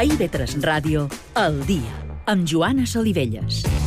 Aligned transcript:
A 0.00 0.04
IB3 0.08 0.62
Ràdio, 0.64 1.02
El 1.36 1.58
Dia, 1.68 1.98
amb 2.32 2.48
Joana 2.48 2.86
Solivelles. 2.88 3.79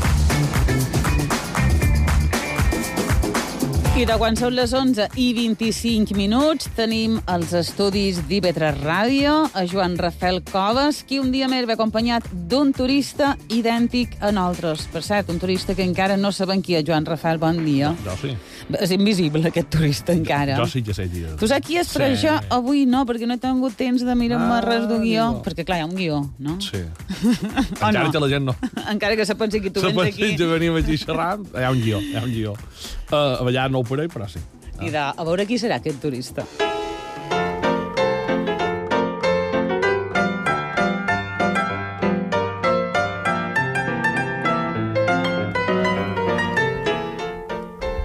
De 4.04 4.16
quan 4.20 4.36
són 4.36 4.52
les 4.58 4.72
11 4.76 5.06
i 5.22 5.30
25 5.38 6.12
minuts 6.18 6.68
tenim 6.76 7.16
els 7.32 7.54
estudis 7.56 8.18
d'IV3 8.28 8.82
Ràdio 8.84 9.34
a 9.56 9.64
Joan 9.70 9.94
Rafael 9.98 10.42
Coves, 10.44 11.04
qui 11.08 11.22
un 11.22 11.30
dia 11.32 11.48
més 11.48 11.64
ve 11.70 11.76
acompanyat 11.78 12.26
d'un 12.50 12.74
turista 12.76 13.34
idèntic 13.54 14.18
a 14.20 14.34
nosaltres. 14.36 14.88
Per 14.92 15.02
cert, 15.06 15.32
un 15.32 15.40
turista 15.40 15.74
que 15.78 15.86
encara 15.88 16.18
no 16.20 16.34
sabem 16.36 16.62
qui 16.62 16.76
és 16.76 16.84
Joan 16.88 17.08
Rafael, 17.08 17.40
bon 17.40 17.62
dia. 17.64 17.94
Jo 18.04 18.16
sí. 18.20 18.34
És 18.80 18.92
invisible, 18.96 19.46
aquest 19.48 19.70
turista, 19.72 20.12
encara. 20.16 20.58
Jo 20.60 20.68
sí 20.68 20.84
que 20.84 20.94
sé 20.96 21.08
qui 21.12 21.24
és. 21.24 21.38
Tu 21.40 21.48
saps 21.52 21.66
qui 21.68 21.80
és, 21.80 21.94
però 21.96 22.10
Sí. 22.14 22.28
jo 22.28 22.36
avui 22.58 22.86
no, 22.86 23.06
perquè 23.06 23.26
no 23.28 23.36
he 23.36 23.42
tingut 23.42 23.78
temps 23.80 24.04
de 24.04 24.16
mirar-me 24.16 24.58
Ah, 24.58 24.62
res 24.62 24.88
d'un 24.90 25.02
guió. 25.02 25.32
no. 25.32 25.44
Perquè, 25.44 25.64
clar, 25.66 25.80
hi 25.80 25.82
ha 25.82 25.86
un 25.88 25.96
guió, 25.96 26.20
no? 26.40 26.60
Sí. 26.62 26.84
Encara 27.80 28.04
no? 28.04 28.12
que 28.12 28.20
la 28.20 28.28
gent 28.30 28.46
no. 28.46 28.56
Encara 28.90 29.16
que 29.16 29.26
se 29.26 29.36
pensi 29.36 29.62
que 29.62 29.72
tu 29.72 29.80
Se 29.80 29.88
vens 29.94 30.14
aquí. 30.14 30.36
que 30.36 30.46
venim 30.46 30.76
aquí 30.76 30.98
xerrant, 30.98 31.46
hi 31.56 31.64
ha 31.64 31.72
un 31.72 31.82
guió, 31.82 32.02
hi 32.02 32.16
ha 32.16 32.24
un 32.24 32.32
guió. 32.34 32.54
Uh, 33.14 33.38
a 33.40 33.44
ballar 33.44 33.70
no 33.70 33.80
ho 33.80 33.84
parell, 33.94 34.12
però 34.12 34.28
sí. 34.28 34.42
I 34.82 34.90
de, 34.90 35.00
a 35.00 35.24
veure 35.24 35.46
qui 35.50 35.60
serà 35.62 35.80
aquest 35.82 36.02
turista. 36.04 36.46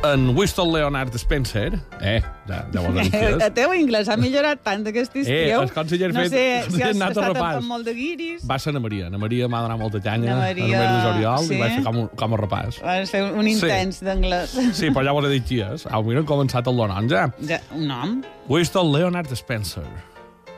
En 0.08 0.28
Winston 0.36 0.70
Leonard 0.72 1.14
Spencer, 1.18 1.72
eh, 2.00 2.22
ja 2.48 2.62
ho 2.80 2.86
has 2.98 3.08
El 3.12 3.38
dit, 3.38 3.54
teu 3.56 3.72
anglès 3.74 4.08
ha 4.08 4.16
millorat 4.16 4.60
tant 4.64 4.86
aquest 4.88 5.14
estiu. 5.16 5.60
el 5.62 5.72
conseller 5.74 6.12
no 6.14 6.20
fet- 6.22 6.30
sé 6.32 6.44
el 6.60 6.70
si 6.76 6.82
has 6.82 6.96
anat 6.96 7.16
estat 7.16 7.36
amb 7.42 7.66
molt 7.68 7.84
de 7.84 7.94
guiris. 7.94 8.46
va 8.48 8.58
ser 8.58 8.70
Ana 8.70 8.80
Maria. 8.80 9.06
Ana 9.10 9.18
Maria 9.18 9.48
m'ha 9.48 9.60
donat 9.66 9.78
molta 9.82 10.00
canya 10.00 10.32
Ana 10.36 10.50
el 10.50 10.58
Maria, 10.60 10.80
de 10.80 11.00
juliol 11.12 11.44
sí? 11.46 11.54
i 11.54 11.60
vaig 11.60 11.74
fer 11.78 11.84
com, 11.84 12.00
com 12.22 12.34
a 12.34 12.40
repàs. 12.40 12.80
Vas 12.84 13.10
fer 13.10 13.22
un 13.32 13.48
intens 13.48 14.00
d'anglès. 14.06 14.54
Sí, 14.74 14.90
però 14.90 15.04
ja 15.04 15.12
ho 15.12 15.24
he 15.26 15.32
dit 15.36 15.44
qui 15.48 15.60
és. 15.60 15.86
Au, 15.90 16.02
mira, 16.06 16.20
han 16.22 16.26
començat 16.30 16.66
el 16.70 16.76
Lonon, 16.78 17.08
ja. 17.10 17.26
Ja, 17.48 17.60
un 17.74 17.86
nom? 17.90 18.20
Winston 18.48 18.92
Leonard 18.94 19.34
Spencer. 19.36 19.84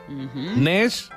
Mhm. 0.07 0.61
Neix 0.63 1.09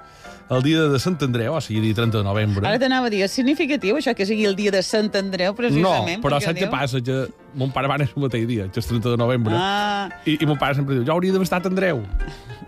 el 0.51 0.63
dia 0.63 0.83
de 0.93 0.99
Sant 1.01 1.17
Andreu, 1.25 1.55
o 1.57 1.61
sigui, 1.61 1.81
dia 1.81 1.95
30 1.95 2.19
de 2.19 2.25
novembre. 2.25 2.67
Ara 2.69 2.79
t'anava 2.79 3.07
a 3.09 3.11
dir, 3.11 3.23
és 3.25 3.33
significatiu 3.33 3.97
això 3.97 4.13
que 4.15 4.27
sigui 4.29 4.45
el 4.45 4.55
dia 4.57 4.71
de 4.71 4.83
Sant 4.83 5.09
Andreu, 5.17 5.53
No, 5.53 5.57
precisament? 5.57 6.21
però 6.23 6.37
perquè 6.37 6.51
saps 6.51 6.61
què 6.61 6.71
passa? 6.71 7.01
Que 7.01 7.29
mon 7.55 7.71
pare 7.73 7.89
va 7.89 7.97
néixer 7.99 8.17
el 8.17 8.23
mateix 8.27 8.47
dia, 8.47 8.67
que 8.69 8.81
és 8.81 8.87
30 8.87 9.15
de 9.15 9.17
novembre, 9.17 9.55
Ah, 9.57 10.09
i, 10.27 10.37
i 10.41 10.47
mon 10.47 10.59
pare 10.59 10.75
sempre 10.75 10.95
diu, 10.99 11.05
jo 11.07 11.13
hauria 11.13 11.33
d'haver 11.33 11.49
estat 11.49 11.67
Andreu, 11.67 12.03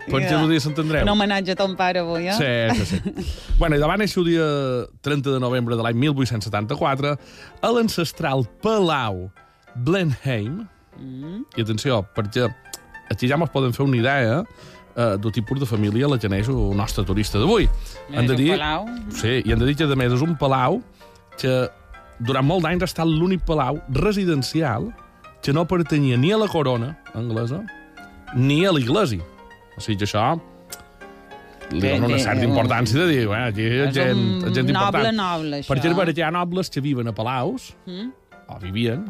perquè 0.07 0.29
Ja. 0.31 0.41
el 0.41 0.47
dia 0.49 0.57
de 0.57 0.59
Sant 0.65 0.79
Andreu. 0.79 1.03
un 1.03 1.09
homenatge 1.09 1.51
a 1.51 1.55
ton 1.55 1.75
pare 1.75 1.99
avui, 1.99 2.27
eh? 2.27 2.33
Sí, 2.73 2.85
sí, 2.85 2.97
sí. 2.97 3.31
bueno, 3.59 3.75
i 3.75 3.79
va 3.79 3.97
néixer 3.97 4.23
el 4.23 4.25
dia 4.31 4.47
30 5.01 5.29
de 5.35 5.39
novembre 5.39 5.75
de 5.75 5.83
l'any 5.83 5.95
1874 5.97 7.17
a 7.61 7.71
l'ancestral 7.71 8.47
Palau 8.61 9.29
Blenheim. 9.75 10.65
Mm. 10.97 11.43
I 11.55 11.61
atenció, 11.61 12.01
perquè 12.15 12.47
aquí 13.11 13.27
ja 13.29 13.37
ens 13.37 13.51
poden 13.53 13.71
fer 13.75 13.85
una 13.85 13.97
idea 13.97 14.39
eh, 14.41 14.43
del 15.21 15.31
tipus 15.31 15.59
de 15.61 15.67
família 15.69 16.07
la 16.09 16.17
que 16.17 16.29
neix 16.29 16.47
el 16.49 16.75
nostre 16.77 17.03
turista 17.05 17.37
d'avui. 17.39 17.67
És 18.11 18.29
un 18.29 18.37
palau. 18.57 18.85
Sí, 19.13 19.41
i 19.45 19.51
hem 19.53 19.59
de 19.61 19.65
dir 19.69 19.75
que, 19.77 19.85
a 19.85 19.95
més, 19.99 20.13
és 20.17 20.23
un 20.25 20.35
palau 20.41 20.81
que 21.37 21.69
durant 22.19 22.45
molt 22.45 22.65
d'anys 22.65 22.81
ha 22.81 22.89
estat 22.89 23.05
l'únic 23.07 23.43
palau 23.45 23.77
residencial 23.93 24.89
que 25.45 25.53
no 25.53 25.67
pertanyia 25.69 26.17
ni 26.17 26.31
a 26.33 26.37
la 26.41 26.47
corona 26.49 26.95
anglesa 27.13 27.61
ni 28.35 28.65
a 28.65 28.71
l'Iglesi. 28.73 29.19
O 29.77 29.81
sigui 29.81 29.99
que 30.01 30.07
això 30.09 30.23
li 31.71 31.81
dona 31.83 32.07
una 32.07 32.17
certa 32.19 32.45
importància 32.47 32.97
de 33.03 33.07
dir, 33.11 33.27
bueno, 33.27 33.45
aquí 33.51 33.61
hi 33.67 33.81
ha 33.83 33.91
gent, 33.91 34.21
gent 34.55 34.71
noble, 34.71 34.71
important. 34.71 35.17
noble, 35.19 35.59
això. 35.61 35.69
Perquè 35.73 35.93
que 36.15 36.21
hi 36.21 36.23
ha 36.25 36.31
nobles 36.31 36.69
que 36.73 36.81
viven 36.81 37.07
a 37.07 37.13
palaus, 37.13 37.75
Mm? 37.85 38.09
o 38.47 38.59
vivien, 38.59 39.05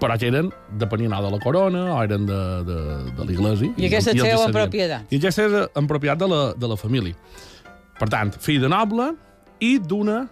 però 0.00 0.16
que 0.18 0.26
eren 0.28 0.50
depenien 0.80 1.10
de 1.14 1.30
la 1.30 1.38
corona 1.42 1.84
o 1.94 2.02
eren 2.02 2.26
de, 2.26 2.40
de, 2.66 2.78
de 3.16 3.26
l'Iglesi. 3.28 3.72
I 3.76 3.86
aquesta 3.88 4.12
és 4.14 4.20
seva 4.22 4.48
propietat. 4.52 5.12
I 5.12 5.20
aquesta 5.20 5.44
és 5.46 5.58
en 5.78 5.86
propietat 5.90 6.18
de 6.24 6.28
la, 6.28 6.40
de 6.58 6.70
la 6.72 6.76
família. 6.76 7.14
Per 7.98 8.08
tant, 8.10 8.32
fill 8.42 8.60
de 8.64 8.68
noble 8.68 9.12
i 9.62 9.78
d'una 9.78 10.24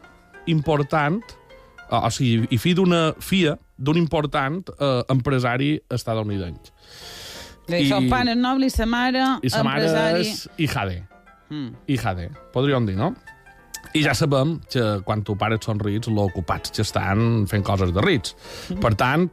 important, 0.50 1.20
o, 1.88 1.96
o 2.02 2.10
sigui, 2.10 2.48
i 2.50 2.58
fill 2.58 2.74
d'una 2.80 3.02
fia 3.22 3.54
d'un 3.78 3.96
important 3.98 4.68
eh, 4.78 5.02
empresari 5.14 5.76
estadounidense. 5.90 6.72
I... 7.70 7.84
I- 7.84 7.88
Son 7.88 8.08
pare 8.10 8.34
noble 8.34 8.66
i 8.66 8.70
sa 8.74 8.86
mare, 8.90 9.22
I 9.42 9.50
sa 9.50 9.62
mare 9.62 9.86
empresari... 9.86 10.26
és 10.26 10.48
Ijade. 10.66 11.04
Mm. 11.52 11.70
Ijade, 11.94 12.30
podríem 12.52 12.86
dir, 12.88 12.96
no? 12.98 13.12
I 13.92 14.02
ja 14.06 14.14
sabem 14.16 14.56
que 14.72 14.82
quan 15.04 15.20
tu 15.26 15.36
pares 15.36 15.64
són 15.66 15.80
rics, 15.82 16.08
lo 16.08 16.24
ocupats 16.30 16.72
que 16.72 16.84
estan 16.84 17.44
fent 17.50 17.64
coses 17.66 17.92
de 17.92 18.04
rics. 18.04 18.36
Per 18.80 18.94
tant, 18.96 19.28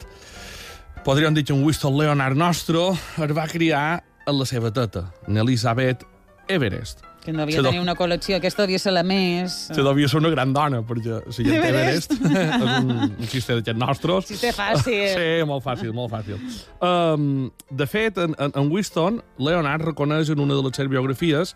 podríem 1.06 1.36
dir 1.36 1.46
que 1.48 1.56
un 1.56 1.64
Winston 1.64 1.96
Leonard 1.96 2.36
nostre 2.36 2.90
es 3.24 3.36
va 3.36 3.46
criar 3.48 4.02
en 4.26 4.36
la 4.38 4.46
seva 4.46 4.72
teta, 4.72 5.06
en 5.26 5.40
Elizabeth 5.40 6.04
Everest. 6.48 7.06
Que 7.24 7.32
no 7.32 7.42
havia 7.42 7.60
de 7.60 7.68
tenir 7.68 7.80
una 7.82 7.94
col·lecció, 7.96 8.38
aquesta 8.38 8.64
devia 8.64 8.80
ser 8.80 8.94
la 8.94 9.02
més... 9.04 9.56
Que 9.68 9.82
devia 9.84 10.08
ser 10.08 10.20
una 10.22 10.30
gran 10.32 10.54
dona, 10.56 10.80
perquè 10.88 11.18
si 11.32 11.44
ja 11.44 11.58
Everest. 11.58 12.14
Everest 12.16 12.62
és 12.64 12.78
un, 12.80 12.92
un 13.10 13.28
xiste 13.28 13.56
d'aquests 13.58 13.80
nostres. 13.80 14.30
Té 14.44 14.52
fàcil. 14.56 15.02
Sí, 15.12 15.26
molt 15.48 15.64
fàcil, 15.64 15.92
molt 15.96 16.12
fàcil. 16.14 16.40
Um, 16.84 17.50
de 17.76 17.88
fet, 17.88 18.20
en, 18.24 18.36
en, 18.40 18.54
en 18.56 18.70
Winston, 18.72 19.20
Leonard 19.40 19.90
reconeix 19.92 20.32
en 20.32 20.40
una 20.46 20.56
de 20.56 20.64
les 20.64 20.80
seves 20.80 20.92
biografies 20.96 21.54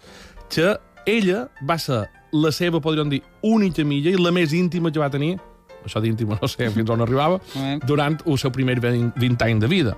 que 0.53 0.75
ella 1.07 1.49
va 1.69 1.79
ser 1.79 2.05
la 2.35 2.51
seva, 2.53 2.81
podríem 2.83 3.11
dir, 3.13 3.23
única 3.47 3.83
amiga 3.83 4.11
i 4.11 4.17
la 4.19 4.33
més 4.35 4.53
íntima 4.57 4.91
que 4.93 4.99
va 5.03 5.11
tenir, 5.11 5.37
això 5.85 6.01
d'íntima 6.03 6.39
no 6.41 6.49
sé 6.49 6.71
fins 6.75 6.91
on 6.91 7.05
arribava, 7.05 7.41
Eh. 7.61 7.77
durant 7.87 8.17
el 8.27 8.39
seu 8.41 8.51
primer 8.51 8.81
20, 8.81 9.13
20 9.21 9.45
anys 9.47 9.61
de 9.61 9.69
vida. 9.71 9.95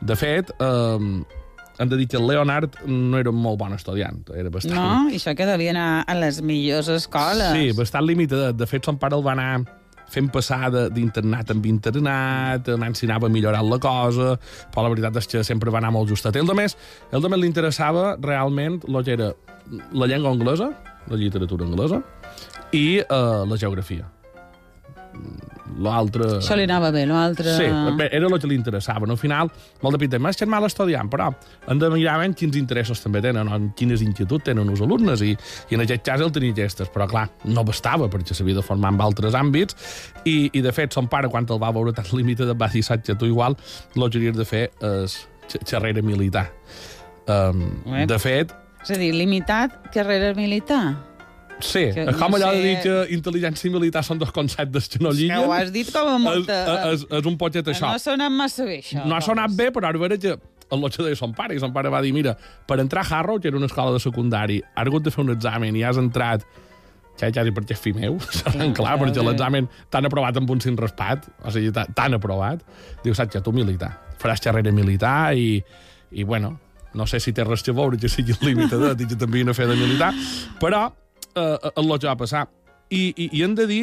De 0.00 0.14
fet, 0.14 0.50
um, 0.60 1.24
hem 1.78 1.88
de 1.88 1.96
dir 1.96 2.06
que 2.12 2.18
Leonard 2.20 2.76
no 2.86 3.18
era 3.18 3.30
un 3.32 3.36
molt 3.40 3.58
bon 3.58 3.72
estudiant, 3.72 4.20
era 4.36 4.50
bastant... 4.52 4.76
No, 4.76 5.08
i 5.10 5.16
això 5.18 5.34
que 5.36 5.46
devia 5.48 5.72
anar 5.72 6.04
a 6.06 6.14
les 6.20 6.42
millors 6.44 6.88
escoles. 6.92 7.50
Sí, 7.56 7.72
bastant 7.76 8.04
limitada. 8.06 8.52
De 8.52 8.66
fet, 8.68 8.84
son 8.84 8.96
pare 9.00 9.16
el 9.16 9.24
va 9.26 9.32
anar 9.32 9.64
fent 10.12 10.30
passar 10.32 10.70
d'internat 10.72 11.52
en 11.54 11.62
internat, 11.66 12.70
si 12.94 13.06
anava 13.08 13.30
millorant 13.32 13.68
la 13.68 13.78
cosa, 13.82 14.36
però 14.72 14.86
la 14.86 14.94
veritat 14.94 15.18
és 15.22 15.30
que 15.30 15.44
sempre 15.44 15.72
va 15.74 15.82
anar 15.82 15.92
molt 15.96 16.08
justet. 16.08 16.36
El 16.36 16.46
de 16.46 16.54
més, 16.54 16.76
el 17.12 17.22
de 17.22 17.32
més 17.32 17.42
li 17.42 17.50
interessava 17.50 18.16
realment 18.20 18.80
el 18.86 19.02
que 19.02 19.16
era 19.18 19.32
la 19.92 20.06
llengua 20.06 20.30
anglesa, 20.30 20.70
la 21.10 21.18
literatura 21.18 21.66
anglesa, 21.66 22.02
i 22.72 23.00
uh, 23.02 23.44
la 23.46 23.58
geografia. 23.58 24.06
L'altre... 25.82 26.28
Això 26.38 26.56
li 26.58 26.64
anava 26.66 26.90
bé, 26.94 27.04
l'altre... 27.08 27.52
Sí, 27.58 27.66
bé, 27.98 28.08
era 28.14 28.28
el 28.28 28.38
que 28.40 28.48
li 28.50 28.56
interessava. 28.58 29.06
No? 29.06 29.16
Al 29.16 29.20
final, 29.20 29.50
molt 29.82 29.96
de 29.96 30.00
pinta, 30.02 30.20
m'has 30.22 30.40
mal 30.50 30.66
estudiant, 30.68 31.10
però 31.12 31.30
hem 31.66 31.80
de 31.82 31.90
mirar 31.92 32.18
ben 32.22 32.34
quins 32.38 32.56
interessos 32.58 33.02
també 33.02 33.22
tenen, 33.24 33.50
o 33.50 33.60
quines 33.78 34.04
inquietuds 34.04 34.46
tenen 34.48 34.68
els 34.72 34.82
alumnes, 34.84 35.22
i, 35.26 35.34
i 35.70 35.78
en 35.78 35.84
aquest 35.84 36.04
cas 36.06 36.24
el 36.24 36.32
tenia 36.34 36.54
aquestes, 36.54 36.90
però 36.94 37.08
clar, 37.10 37.26
no 37.50 37.64
bastava, 37.66 38.10
perquè 38.12 38.36
s'havia 38.36 38.60
de 38.60 38.66
formar 38.66 38.94
en 38.94 39.00
altres 39.04 39.36
àmbits, 39.38 39.76
i, 40.24 40.50
i 40.52 40.64
de 40.64 40.74
fet, 40.76 40.94
son 40.96 41.10
pare, 41.12 41.30
quan 41.32 41.48
el 41.50 41.62
va 41.62 41.72
veure 41.74 41.94
tan 41.96 42.06
limitat, 42.14 42.54
va 42.58 42.70
dir, 42.72 42.84
saps 42.86 43.06
que 43.06 43.18
tu 43.18 43.28
igual 43.28 43.58
el 43.96 44.06
que 44.06 44.20
hauries 44.20 44.36
de 44.36 44.46
fer 44.48 44.68
és 44.86 45.18
carrera 45.68 46.02
militar. 46.02 46.48
Um, 47.26 47.68
de 48.06 48.18
fet, 48.22 48.54
És 48.86 48.92
a 48.94 49.00
dir, 49.00 49.10
limitat 49.18 49.90
carrera 49.90 50.30
militar. 50.38 51.15
Sí, 51.60 51.86
Que 51.94 52.04
com 52.18 52.30
no 52.32 52.36
allò 52.38 52.50
de 52.52 52.58
sé- 52.60 52.62
dir 52.66 52.76
que 52.82 53.16
intel·ligència 53.16 53.66
i 53.66 53.70
militar 53.72 54.02
són 54.04 54.18
dos 54.18 54.32
conceptes 54.32 54.88
que 54.88 54.98
no 55.02 55.10
Que 55.10 55.16
lliguen. 55.22 55.44
ho 55.46 55.52
has 55.52 55.72
dit 55.72 55.90
com 55.92 56.08
a 56.08 56.18
molta... 56.18 56.58
És, 56.92 57.02
és, 57.02 57.06
és 57.20 57.26
un 57.26 57.36
poquet 57.38 57.66
això. 57.72 57.86
No 57.88 57.94
ha 57.94 57.98
sonat 58.02 58.30
massa 58.32 58.64
bé, 58.64 58.80
això. 58.82 59.04
No 59.06 59.16
ha 59.16 59.20
sonat 59.24 59.54
bé, 59.56 59.70
però 59.72 59.88
ara 59.88 59.98
veure 59.98 60.18
que 60.18 60.34
el 60.36 60.82
que 60.90 61.02
deia 61.02 61.14
son 61.16 61.32
pare, 61.32 61.54
i 61.54 61.60
son 61.62 61.72
pare 61.72 61.88
va 61.88 62.00
dir, 62.02 62.12
mira, 62.12 62.36
per 62.66 62.80
entrar 62.82 63.04
a 63.06 63.18
Harrow, 63.20 63.38
que 63.40 63.48
era 63.48 63.56
una 63.56 63.66
escola 63.66 63.92
de 63.92 64.00
secundari, 64.02 64.60
has 64.74 64.86
hagut 64.86 65.04
de 65.04 65.10
fer 65.14 65.22
un 65.24 65.30
examen 65.30 65.76
i 65.76 65.82
has 65.86 65.96
entrat 65.96 66.42
ja, 67.20 67.30
ja, 67.32 67.44
perquè 67.54 67.72
és 67.72 67.80
fill 67.80 67.94
meu, 67.96 68.18
clar, 68.44 68.72
clar 68.76 68.96
perquè 69.00 69.22
l'examen 69.24 69.68
t'han 69.88 70.04
aprovat 70.10 70.36
amb 70.36 70.50
un 70.50 70.60
sin 70.60 70.76
raspat, 70.76 71.24
o 71.46 71.50
sigui, 71.54 71.70
t'ha- 71.72 71.86
t'han 71.94 72.18
aprovat. 72.18 72.60
Diu, 73.04 73.14
saps 73.16 73.32
que 73.32 73.40
tu 73.40 73.52
militar, 73.56 73.94
faràs 74.20 74.42
carrera 74.44 74.72
militar 74.74 75.32
i, 75.38 75.62
i 76.12 76.24
bueno, 76.28 76.58
no 76.92 77.06
sé 77.06 77.20
si 77.20 77.32
té 77.32 77.44
res 77.44 77.62
a 77.68 77.72
veure 77.72 77.96
que 77.96 78.08
sigui 78.10 78.34
el 78.36 78.44
límit 78.50 78.68
d'edat 78.74 79.00
i 79.00 79.06
que 79.06 79.16
també 79.16 79.46
a 79.48 79.54
fer 79.54 79.66
de 79.70 79.76
militar, 79.78 80.12
però 80.60 80.90
eh, 81.36 81.72
el 81.76 81.92
que 81.98 82.06
va 82.08 82.16
passar. 82.16 82.46
I, 82.90 83.12
i, 83.16 83.30
i 83.38 83.42
hem 83.42 83.54
de 83.58 83.66
dir 83.66 83.82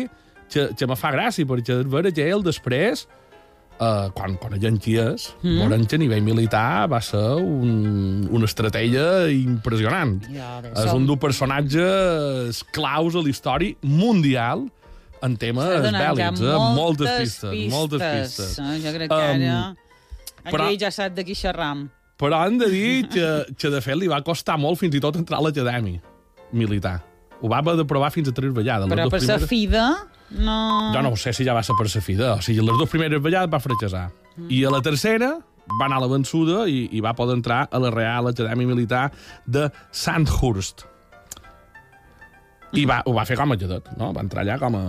que, 0.52 0.70
que 0.78 0.88
me 0.88 0.96
fa 1.00 1.12
gràcia, 1.16 1.46
perquè 1.50 1.82
vera 1.90 2.12
que 2.14 2.26
ell 2.30 2.44
després, 2.46 3.06
eh, 3.80 4.06
quan, 4.16 4.36
quan 4.40 4.54
ell 4.58 4.68
en 4.70 4.78
qui 4.82 4.96
és, 5.02 5.30
mm. 5.42 5.58
veurem 5.64 5.86
que 5.90 5.98
a 5.98 6.02
nivell 6.04 6.24
militar 6.24 6.86
va 6.92 7.00
ser 7.04 7.24
un, 7.42 8.28
una 8.32 8.46
estratègia 8.50 9.28
impressionant. 9.34 10.20
Ja, 10.32 10.60
bé, 10.64 10.72
és 10.76 10.88
som- 10.88 11.02
un 11.02 11.08
dels 11.10 11.20
personatges 11.24 12.64
claus 12.76 13.16
a 13.16 13.24
la 13.26 13.30
història 13.34 13.76
mundial 13.84 14.68
en 15.24 15.38
temes 15.40 15.64
bèl·lics, 15.88 16.42
eh? 16.44 16.56
moltes 16.76 17.12
pistes, 17.22 17.60
moltes 17.72 18.02
pistes. 18.04 18.58
Eh? 18.60 18.80
Jo 18.84 18.92
crec 18.98 19.10
que 19.10 19.16
Um, 19.16 19.44
ara... 19.48 19.76
En 20.44 20.52
però- 20.52 20.66
ja 20.76 20.90
sap 20.92 21.14
de 21.16 21.24
qui 21.24 21.36
xerram. 21.40 21.86
Però 22.20 22.42
hem 22.46 22.58
de 22.60 22.68
dir 22.70 23.08
que, 23.12 23.28
que 23.58 23.70
de 23.72 23.80
fet 23.82 23.96
li 23.98 24.08
va 24.12 24.20
costar 24.24 24.58
molt 24.60 24.78
fins 24.80 24.96
i 24.96 25.00
tot 25.04 25.16
entrar 25.16 25.40
a 25.40 25.44
l'acadèmia 25.46 26.02
militar. 26.52 27.00
Ho 27.44 27.50
va 27.52 27.60
haver 27.60 27.76
de 27.76 27.84
provar 27.86 28.10
fins 28.16 28.30
a 28.32 28.34
tres. 28.34 28.54
Les 28.56 28.66
Però 28.88 29.10
per 29.12 29.20
primeres- 29.20 29.48
fida, 29.52 29.86
no... 30.32 30.58
Jo 30.96 31.02
no 31.04 31.12
sé 31.20 31.34
si 31.36 31.44
ja 31.46 31.54
va 31.54 31.64
ser 31.68 31.76
per 31.78 31.90
sa 31.92 32.00
fida. 32.02 32.38
O 32.38 32.42
sigui, 32.42 32.64
les 32.64 32.78
dues 32.80 32.90
primeres 32.90 33.20
vegades 33.22 33.52
va 33.52 33.60
fracassar. 33.60 34.06
Mm. 34.38 34.48
I 34.50 34.64
a 34.66 34.72
la 34.72 34.80
tercera 34.86 35.34
va 35.80 35.86
anar 35.86 36.00
a 36.00 36.06
la 36.06 36.10
vençuda 36.12 36.64
i, 36.72 36.88
i 36.96 37.04
va 37.04 37.12
poder 37.16 37.36
entrar 37.38 37.66
a 37.72 37.80
la 37.84 37.92
Real 37.94 38.32
Acadèmia 38.32 38.68
Militar 38.72 39.10
de 39.46 39.68
Sandhurst. 39.92 40.86
I 42.74 42.88
va, 42.90 43.04
ho 43.06 43.14
va 43.14 43.24
fer 43.30 43.36
com 43.38 43.52
a 43.54 43.58
cadet, 43.60 43.92
no? 44.00 44.10
Va 44.16 44.24
entrar 44.26 44.42
allà 44.42 44.56
com 44.62 44.74
a 44.80 44.84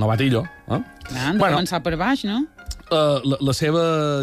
novatillo. 0.00 0.42
Eh? 0.66 0.80
Clar, 1.06 1.20
han 1.28 1.36
de 1.36 1.44
Bueno. 1.44 1.56
començar 1.60 1.78
per 1.84 1.94
baix, 2.00 2.24
no? 2.26 2.40
Uh, 2.92 3.20
la, 3.24 3.36
la 3.40 3.52
seva 3.56 3.82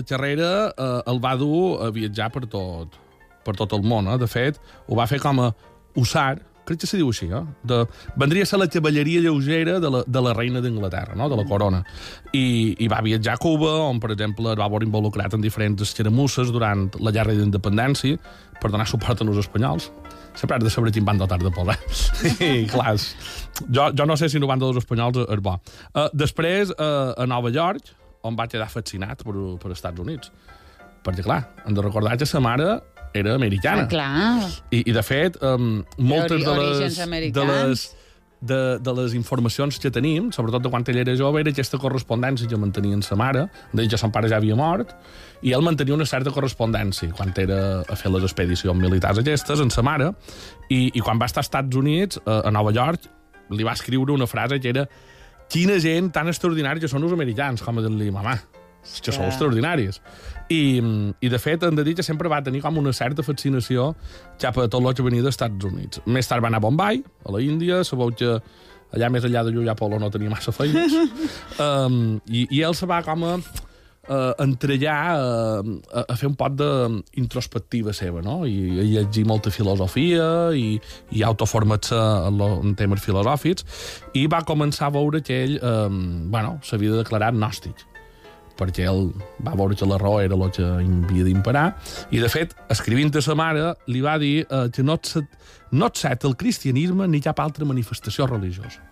carrera 0.09 0.49
uh, 0.75 0.99
el 1.09 1.21
va 1.23 1.31
dur 1.39 1.79
a 1.85 1.87
viatjar 1.95 2.27
per 2.33 2.43
tot, 2.51 2.97
per 3.45 3.55
tot 3.57 3.71
el 3.77 3.85
món. 3.87 4.09
Eh? 4.11 4.17
De 4.21 4.27
fet, 4.27 4.59
ho 4.89 4.97
va 4.99 5.07
fer 5.07 5.21
com 5.23 5.39
a 5.45 5.47
usar, 5.97 6.41
crec 6.69 6.83
que 6.83 6.89
se 6.89 6.99
diu 6.99 7.09
així, 7.09 7.27
eh? 7.33 7.41
de, 7.67 7.81
vendria 8.19 8.45
a 8.45 8.49
ser 8.49 8.59
la 8.61 8.69
cavalleria 8.71 9.23
lleugera 9.25 9.79
de 9.81 9.89
la, 9.91 10.03
de 10.05 10.21
la 10.21 10.33
reina 10.37 10.61
d'Anglaterra, 10.61 11.17
no? 11.17 11.29
de 11.31 11.39
la 11.39 11.45
corona. 11.49 11.81
I, 12.31 12.75
I 12.77 12.87
va 12.91 13.01
viatjar 13.05 13.35
a 13.35 13.41
Cuba, 13.41 13.71
on, 13.89 13.99
per 14.03 14.13
exemple, 14.13 14.53
es 14.53 14.59
va 14.59 14.69
veure 14.69 14.87
involucrat 14.87 15.33
en 15.35 15.41
diferents 15.43 15.81
escaramusses 15.85 16.53
durant 16.55 16.87
la 17.01 17.13
guerra 17.15 17.33
d'independència 17.37 18.19
per 18.59 18.71
donar 18.71 18.85
suport 18.89 19.21
als 19.25 19.41
espanyols. 19.41 19.89
Sempre 20.37 20.59
has 20.59 20.63
de 20.63 20.69
saber 20.71 20.91
quin 20.95 21.03
bando 21.07 21.25
t'has 21.27 21.41
de 21.41 21.51
posar. 21.51 21.75
I, 22.45 22.67
clar, 22.69 22.93
és- 22.95 23.09
jo, 23.65 23.89
jo 23.91 24.05
no 24.05 24.15
sé 24.19 24.29
si 24.29 24.39
no 24.39 24.47
bando 24.47 24.69
dels 24.69 24.83
espanyols 24.83 25.23
és 25.25 25.41
bo. 25.43 25.57
Uh, 25.95 26.05
després, 26.13 26.71
uh, 26.77 27.15
a 27.17 27.25
Nova 27.27 27.51
York, 27.51 27.89
on 28.27 28.37
va 28.37 28.47
quedar 28.51 28.69
fascinat 28.71 29.23
per, 29.25 29.35
per 29.59 29.73
Estats 29.73 29.99
Units. 29.99 30.31
Perquè, 31.03 31.23
clar, 31.25 31.41
hem 31.65 31.75
de 31.75 31.83
recordar 31.83 32.17
que 32.19 32.27
sa 32.27 32.41
mare 32.43 32.77
era 33.13 33.35
americana. 33.35 33.83
Ah, 33.83 33.87
clar. 33.87 34.49
I, 34.71 34.83
I, 34.85 34.91
de 34.93 35.03
fet, 35.03 35.39
um, 35.43 35.81
moltes 35.97 36.43
de 36.45 36.53
les, 36.59 36.99
de 37.33 37.45
les, 37.45 37.85
de, 38.41 38.79
de 38.79 38.93
les 38.93 39.13
informacions 39.17 39.79
que 39.79 39.91
tenim, 39.91 40.29
sobretot 40.35 40.63
de 40.63 40.71
quan 40.71 40.85
ell 40.87 41.01
era 41.01 41.15
jove, 41.19 41.41
era 41.43 41.51
aquesta 41.51 41.79
correspondència 41.81 42.47
que 42.47 42.59
mantenia 42.59 42.95
amb 42.97 43.05
sa 43.05 43.17
mare, 43.19 43.47
de 43.73 43.87
que 43.89 43.99
son 43.99 44.13
pare 44.15 44.31
ja 44.31 44.39
havia 44.39 44.55
mort, 44.55 44.95
i 45.41 45.53
ell 45.55 45.65
mantenia 45.65 45.97
una 45.97 46.07
certa 46.07 46.31
correspondència 46.35 47.11
quan 47.15 47.33
era 47.37 47.81
a 47.81 47.99
fer 47.99 48.11
les 48.13 48.25
expedicions 48.27 48.79
militars 48.79 49.21
aquestes 49.23 49.63
amb 49.63 49.75
sa 49.75 49.83
mare, 49.85 50.13
i, 50.69 50.89
i 50.93 51.03
quan 51.03 51.19
va 51.19 51.27
estar 51.29 51.43
als 51.43 51.51
Estats 51.51 51.75
Units, 51.75 52.21
a, 52.25 52.41
a 52.47 52.55
Nova 52.55 52.73
York, 52.75 53.09
li 53.49 53.65
va 53.65 53.73
escriure 53.73 54.13
una 54.13 54.27
frase 54.29 54.59
que 54.61 54.69
era 54.71 54.85
quina 55.49 55.79
gent 55.81 56.11
tan 56.13 56.29
extraordinària 56.29 56.83
que 56.83 56.91
són 56.91 57.03
els 57.03 57.15
americans, 57.15 57.63
com 57.65 57.79
a 57.79 57.83
dir-li, 57.83 58.11
mamà, 58.13 58.37
que 58.37 59.11
Hòstia. 59.11 59.27
extraordinaris. 59.27 59.99
I, 60.49 60.81
I, 61.21 61.29
de 61.29 61.39
fet, 61.39 61.63
hem 61.63 61.77
de 61.77 61.85
dir 61.85 61.93
que 61.97 62.05
sempre 62.05 62.29
va 62.31 62.41
tenir 62.41 62.63
com 62.63 62.79
una 62.81 62.93
certa 62.93 63.21
fascinació 63.25 63.91
cap 64.41 64.57
a 64.57 64.65
tot 64.67 64.81
el 64.81 64.95
que 64.97 65.05
venia 65.05 65.21
dels 65.21 65.37
Estats 65.37 65.69
Units. 65.69 66.01
Més 66.09 66.29
tard 66.29 66.41
va 66.41 66.49
anar 66.49 66.61
a 66.61 66.65
Bombay, 66.65 67.03
a 67.25 67.35
la 67.35 67.41
Índia, 67.45 67.83
sabeu 67.85 68.09
que 68.17 68.39
allà 68.89 69.09
més 69.13 69.25
enllà 69.27 69.45
de 69.45 69.53
Llullà 69.53 69.75
Polo 69.77 69.99
no 70.01 70.09
tenia 70.09 70.31
massa 70.33 70.53
feines. 70.55 70.95
um, 71.65 72.17
i, 72.25 72.47
I 72.49 72.63
ell 72.65 72.77
se 72.77 72.89
va 72.89 73.03
com 73.05 73.27
a 73.29 73.35
uh, 74.09 74.33
entrellar 74.41 74.97
uh, 75.21 75.75
a, 75.93 76.05
a 76.15 76.17
fer 76.17 76.31
un 76.31 76.37
pot 76.39 76.55
d'introspectiva 76.57 77.93
seva, 77.93 78.23
no? 78.25 78.41
I, 78.49 78.57
i 78.73 78.87
llegir 78.95 79.27
molta 79.29 79.53
filosofia 79.53 80.49
i, 80.57 80.79
i 81.13 81.25
autoformar-se 81.29 81.99
en, 82.31 82.41
en 82.57 82.73
temes 82.79 83.05
filosòfics 83.05 83.69
i 84.17 84.25
va 84.31 84.41
començar 84.49 84.89
a 84.89 84.95
veure 84.97 85.21
que 85.21 85.43
ell 85.45 85.59
um, 85.61 86.01
bueno, 86.33 86.57
s'havia 86.65 86.97
declarat 87.03 87.37
gnòstic 87.37 87.85
perquè 88.59 88.85
ell 88.89 89.09
va 89.45 89.55
veure 89.55 89.77
que 89.79 89.87
la 89.87 89.97
raó 90.01 90.19
era 90.21 90.35
el 90.35 90.51
que 90.55 90.65
havia 90.65 91.25
d'imperar, 91.27 91.65
i 92.11 92.19
de 92.19 92.29
fet, 92.31 92.53
escrivint 92.69 93.15
a 93.15 93.23
sa 93.23 93.35
mare, 93.39 93.73
li 93.87 94.03
va 94.03 94.17
dir 94.21 94.43
eh, 94.43 94.67
que 94.75 94.83
no 94.83 94.99
et, 94.99 95.15
no 95.71 95.89
et 95.89 96.03
set 96.03 96.27
el 96.27 96.35
cristianisme 96.39 97.07
ni 97.07 97.23
cap 97.23 97.39
altra 97.43 97.65
manifestació 97.65 98.27
religiosa. 98.29 98.83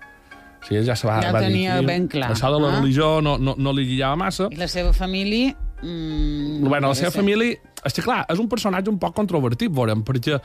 O 0.57 0.65
sigui, 0.65 0.81
ja 0.87 0.95
se 0.97 1.07
va, 1.07 1.19
Ja 1.21 1.31
va 1.35 1.43
tenia 1.43 1.77
dir 1.79 1.87
ben 1.87 2.07
clar, 2.11 2.31
Això 2.33 2.49
de 2.51 2.59
la 2.63 2.73
eh? 2.73 2.79
religió 2.79 3.21
no, 3.21 3.37
no, 3.37 3.53
no 3.57 3.73
li 3.77 3.85
lligava 3.85 4.17
massa. 4.19 4.49
I 4.51 4.59
la 4.59 4.67
seva 4.71 4.93
família... 4.93 5.53
Mm, 5.83 6.65
Bueno, 6.65 6.89
la 6.89 6.95
seva 6.97 7.11
família... 7.13 7.59
És 7.87 7.95
que, 7.95 8.03
clar, 8.03 8.19
és 8.29 8.39
un 8.43 8.49
personatge 8.51 8.91
un 8.91 8.97
poc 8.99 9.13
controvertit, 9.15 9.71
veurem, 9.73 10.01
perquè 10.05 10.37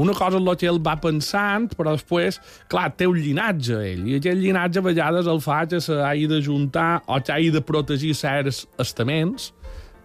una 0.00 0.14
cosa 0.16 0.38
és 0.38 0.42
el 0.42 0.56
que 0.56 0.68
ell 0.70 0.80
va 0.82 0.94
pensant, 1.02 1.68
però 1.76 1.92
després, 1.94 2.40
clar, 2.72 2.88
té 2.96 3.06
un 3.10 3.18
llinatge, 3.20 3.76
ell, 3.92 4.06
i 4.08 4.16
aquell 4.18 4.40
llinatge 4.40 4.80
a 4.80 4.86
vegades 4.86 5.28
el 5.28 5.42
fa 5.44 5.62
que 5.68 5.80
s'hagi 5.84 6.26
d'ajuntar 6.30 7.02
o 7.06 7.20
que 7.20 7.34
hagi 7.36 7.50
de 7.54 7.60
protegir 7.60 8.14
certs 8.16 8.64
estaments 8.82 9.50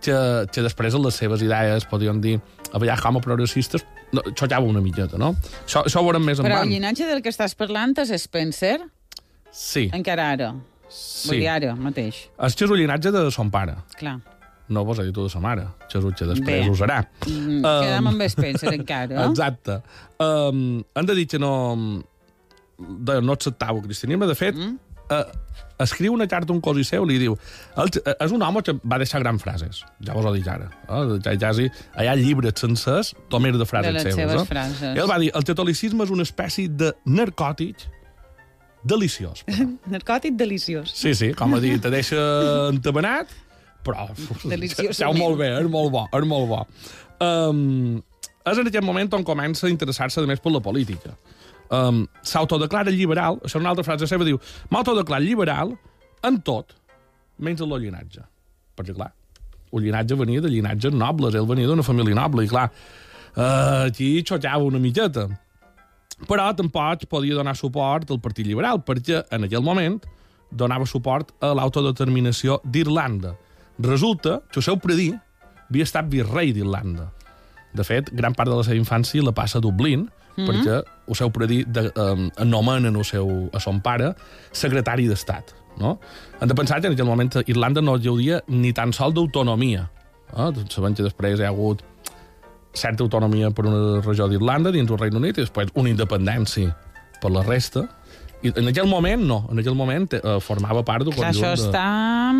que, 0.01 0.17
que 0.51 0.63
després 0.65 0.95
les 0.97 1.15
seves 1.21 1.41
idees, 1.45 1.85
podríem 1.89 2.19
dir, 2.23 2.39
a 2.73 2.79
vegades 2.81 3.03
com 3.05 3.19
a 3.19 3.21
progressistes, 3.23 3.85
no, 4.11 4.23
xotava 4.35 4.65
una 4.67 4.81
mitjeta, 4.83 5.15
no? 5.21 5.31
Això, 5.63 5.85
això 5.87 6.01
ho 6.01 6.07
veurem 6.09 6.25
més 6.27 6.39
Però 6.41 6.47
el 6.47 6.51
endavant. 6.51 6.71
llinatge 6.73 7.07
del 7.07 7.21
que 7.23 7.31
estàs 7.31 7.53
parlant 7.55 7.94
és 8.03 8.11
Spencer, 8.25 8.79
Sí, 9.51 9.89
encara 9.94 10.29
ara. 10.31 10.51
sí. 10.89 11.29
Vull 11.29 11.39
dir 11.44 11.47
ara, 11.51 11.75
mateix. 11.75 12.25
És 12.47 12.55
que 12.55 12.65
és 12.65 12.71
el 12.71 12.77
llinatge 12.81 13.11
de 13.11 13.25
son 13.31 13.49
pare. 13.51 13.75
Clar. 13.99 14.17
No 14.71 14.85
vos 14.88 15.01
ha 15.01 15.03
dit 15.03 15.15
de 15.15 15.27
sa 15.29 15.41
mare, 15.44 15.65
que 15.91 16.00
després 16.00 16.45
Bé. 16.47 16.62
ho 16.69 16.75
serà. 16.79 17.01
Mm, 17.27 17.59
Um, 17.62 17.83
Quedam 17.83 18.07
amb 18.07 18.23
Spencer 18.31 18.73
encara. 18.73 19.25
Exacte. 19.29 19.81
Um, 20.21 20.81
han 20.95 21.09
de 21.09 21.15
dir 21.18 21.27
que 21.27 21.39
no, 21.39 21.51
de, 22.79 23.19
no 23.21 23.35
acceptava 23.35 23.77
el 23.77 23.83
cristianisme. 23.85 24.29
De 24.29 24.35
fet, 24.35 24.56
mm. 24.56 24.77
uh, 25.12 25.51
escriu 25.83 26.13
una 26.13 26.27
carta 26.27 26.53
a 26.53 26.56
un 26.56 26.62
cos 26.63 26.79
seu, 26.88 27.06
li 27.06 27.18
diu... 27.21 27.38
El, 27.75 27.91
eh, 28.00 28.15
és 28.23 28.33
un 28.35 28.41
home 28.45 28.63
que 28.65 28.75
va 28.88 29.00
deixar 29.01 29.21
grans 29.23 29.44
frases, 29.44 29.83
ja 30.06 30.15
vos 30.18 30.25
ho 30.25 30.33
dic 30.35 30.47
ara. 30.47 30.69
Eh? 30.88 31.19
Ja, 31.25 31.35
ja, 31.35 31.53
sí, 31.57 31.68
hi 31.68 32.09
ha 32.09 32.15
llibres 32.19 32.62
sencers, 32.62 33.13
només 33.31 33.57
de 33.57 33.68
frases 33.68 33.91
De 33.91 33.97
les 33.97 34.07
seves. 34.07 34.21
seves 34.21 34.41
eh? 34.41 34.50
frases. 34.50 34.95
Ell 34.95 35.09
va 35.09 35.19
dir, 35.21 35.31
el 35.38 35.47
catolicisme 35.47 36.07
és 36.07 36.13
una 36.13 36.27
espècie 36.27 36.69
de 36.69 36.94
narcòtic 37.06 37.88
deliciós. 38.88 39.44
Narcòtic 39.94 40.38
deliciós. 40.39 40.94
Sí, 40.97 41.13
sí, 41.18 41.33
com 41.38 41.53
a 41.57 41.62
dir, 41.63 41.77
te 41.81 41.91
deixa 41.94 42.21
entabanat, 42.71 43.29
però 43.86 44.07
Deliciós. 44.44 44.98
seu 44.98 45.13
molt 45.18 45.39
bé, 45.39 45.51
és 45.60 45.69
molt 45.72 45.92
bo, 45.94 46.06
és 46.12 46.28
molt 46.28 46.50
bo. 46.51 46.62
Um, 47.22 48.01
és 48.45 48.57
en 48.57 48.69
aquest 48.72 48.86
moment 48.86 49.13
on 49.18 49.25
comença 49.28 49.68
a 49.68 49.72
interessar-se 49.74 50.24
més 50.30 50.42
per 50.42 50.54
la 50.54 50.62
política. 50.63 51.13
Um, 51.72 52.04
S'autodeclara 52.28 52.92
liberal, 52.92 53.39
això 53.45 53.60
és 53.60 53.63
una 53.63 53.72
altra 53.72 53.86
frase 53.88 54.10
seva, 54.10 54.28
diu, 54.28 54.39
m'autodeclara 54.74 55.24
liberal 55.24 55.75
en 56.28 56.42
tot, 56.45 56.75
menys 57.39 57.62
en 57.63 57.72
el 57.72 57.86
llinatge. 57.86 58.25
Perquè, 58.78 58.95
clar, 58.98 59.12
el 59.72 59.86
llinatge 59.86 60.18
venia 60.19 60.44
de 60.44 60.51
llinatges 60.51 60.98
nobles, 60.98 61.38
ell 61.38 61.48
venia 61.48 61.69
d'una 61.69 61.86
família 61.86 62.18
noble, 62.18 62.44
i 62.45 62.51
clar, 62.51 62.68
uh, 63.36 63.88
aquí 63.88 64.18
xotava 64.28 64.68
una 64.68 64.81
mitjeta. 64.83 65.30
Però 66.28 66.50
tampoc 66.54 67.07
podia 67.09 67.38
donar 67.38 67.56
suport 67.57 68.11
al 68.11 68.19
Partit 68.21 68.45
Liberal, 68.45 68.83
perquè 68.85 69.23
en 69.33 69.47
aquell 69.47 69.64
moment 69.66 70.02
donava 70.52 70.85
suport 70.85 71.31
a 71.42 71.54
l'autodeterminació 71.56 72.59
d'Irlanda. 72.68 73.33
Resulta 73.81 74.42
que 74.52 74.59
el 74.61 74.66
seu 74.66 74.78
predí 74.81 75.11
havia 75.69 75.88
estat 75.88 76.09
virrei 76.11 76.54
d'Irlanda. 76.54 77.09
De 77.73 77.85
fet, 77.88 78.11
gran 78.11 78.35
part 78.35 78.52
de 78.52 78.57
la 78.57 78.66
seva 78.68 78.78
infància 78.78 79.23
la 79.23 79.33
passa 79.35 79.59
a 79.59 79.61
Dublín, 79.61 80.02
mm 80.02 80.09
-hmm. 80.35 80.47
perquè 80.47 80.83
el 81.07 81.16
seu 81.16 81.31
predí 81.31 81.64
de, 81.66 81.92
um, 81.95 82.30
anomenen 82.38 82.95
el 82.95 83.06
seu, 83.06 83.50
a 83.54 83.59
son 83.59 83.81
pare 83.81 84.14
secretari 84.52 85.07
d'Estat. 85.07 85.56
No? 85.78 86.00
Hem 86.40 86.47
de 86.47 86.56
pensar 86.56 86.81
que 86.81 86.88
en 86.88 86.94
aquell 86.94 87.06
moment 87.06 87.31
Irlanda 87.47 87.81
no 87.81 87.97
hi 87.97 88.07
hauria 88.07 88.44
ni 88.47 88.73
tan 88.73 88.94
sol 88.94 89.14
d'autonomia. 89.14 89.90
Eh? 90.38 90.52
Sabem 90.69 90.94
que 90.94 91.04
després 91.04 91.40
hi 91.40 91.44
ha 91.44 91.47
hagut 91.47 91.83
certa 92.73 93.04
autonomia 93.04 93.52
per 93.52 93.66
una 93.66 94.02
regió 94.02 94.28
d'Irlanda 94.28 94.71
dins 94.71 94.88
del 94.88 94.97
Regne 94.97 95.18
Unit 95.18 95.38
i 95.38 95.42
després 95.42 95.71
una 95.76 95.90
independència 95.90 96.76
per 97.21 97.31
la 97.31 97.44
resta. 97.44 97.88
I 98.42 98.52
en 98.57 98.68
aquell 98.71 98.88
moment, 98.90 99.21
no. 99.21 99.38
En 99.54 99.62
aquell 99.62 99.76
moment 99.78 100.07
eh, 100.18 100.21
formava 100.42 100.81
part 100.86 101.06
Clar, 101.06 101.14
conjunt 101.14 101.30
això 101.30 101.52
de... 101.54 101.68
està... 101.68 101.83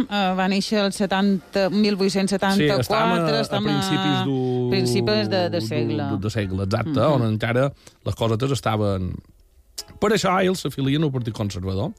Uh, 0.02 0.32
va 0.38 0.48
néixer 0.50 0.80
el 0.82 0.94
70, 0.96 1.68
1874, 1.76 2.58
Sí, 2.58 2.70
estàvem 2.74 3.12
a, 3.20 3.42
a 3.42 3.60
principis 3.68 4.24
du... 4.26 4.38
principis 4.72 5.30
de, 5.30 5.44
de 5.54 5.62
segle. 5.62 6.08
Du, 6.14 6.18
de 6.24 6.32
segle, 6.34 6.66
exacte, 6.66 6.96
mm 6.96 7.04
-hmm. 7.04 7.20
on 7.20 7.28
encara 7.30 7.70
les 8.06 8.16
cosetes 8.16 8.52
estaven... 8.58 9.14
Per 10.02 10.10
això 10.14 10.34
ell 10.42 10.56
s'afilia 10.58 10.98
en 10.98 11.04
el 11.04 11.12
Partit 11.12 11.34
Conservador. 11.34 11.92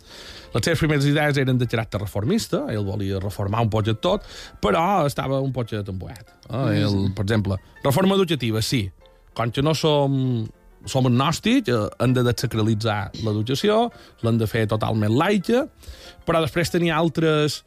Les 0.54 0.64
seves 0.64 0.78
primeres 0.78 1.06
idees 1.06 1.36
eren 1.38 1.58
de 1.58 1.66
caràcter 1.66 2.00
reformista, 2.00 2.64
ell 2.68 2.84
volia 2.84 3.20
reformar 3.20 3.62
un 3.62 3.70
poquet 3.70 4.00
tot, 4.00 4.26
però 4.60 5.06
estava 5.06 5.40
un 5.40 5.52
poquet 5.52 5.88
emboiat. 5.88 6.26
Eh? 6.50 6.82
Ell, 6.82 7.12
per 7.14 7.24
exemple, 7.24 7.58
reforma 7.84 8.14
educativa, 8.14 8.62
sí. 8.62 8.90
Com 9.34 9.50
que 9.50 9.62
no 9.62 9.74
som 9.74 10.48
som 10.86 11.06
agnòstics, 11.06 11.68
eh, 11.68 11.88
hem 12.02 12.14
de 12.16 12.24
desacralitzar 12.26 13.12
l'educació, 13.22 13.90
l'hem 14.22 14.38
de 14.38 14.48
fer 14.50 14.66
totalment 14.70 15.12
laica, 15.12 15.66
però 16.26 16.42
després 16.44 16.70
tenia 16.70 16.96
altres 16.96 17.62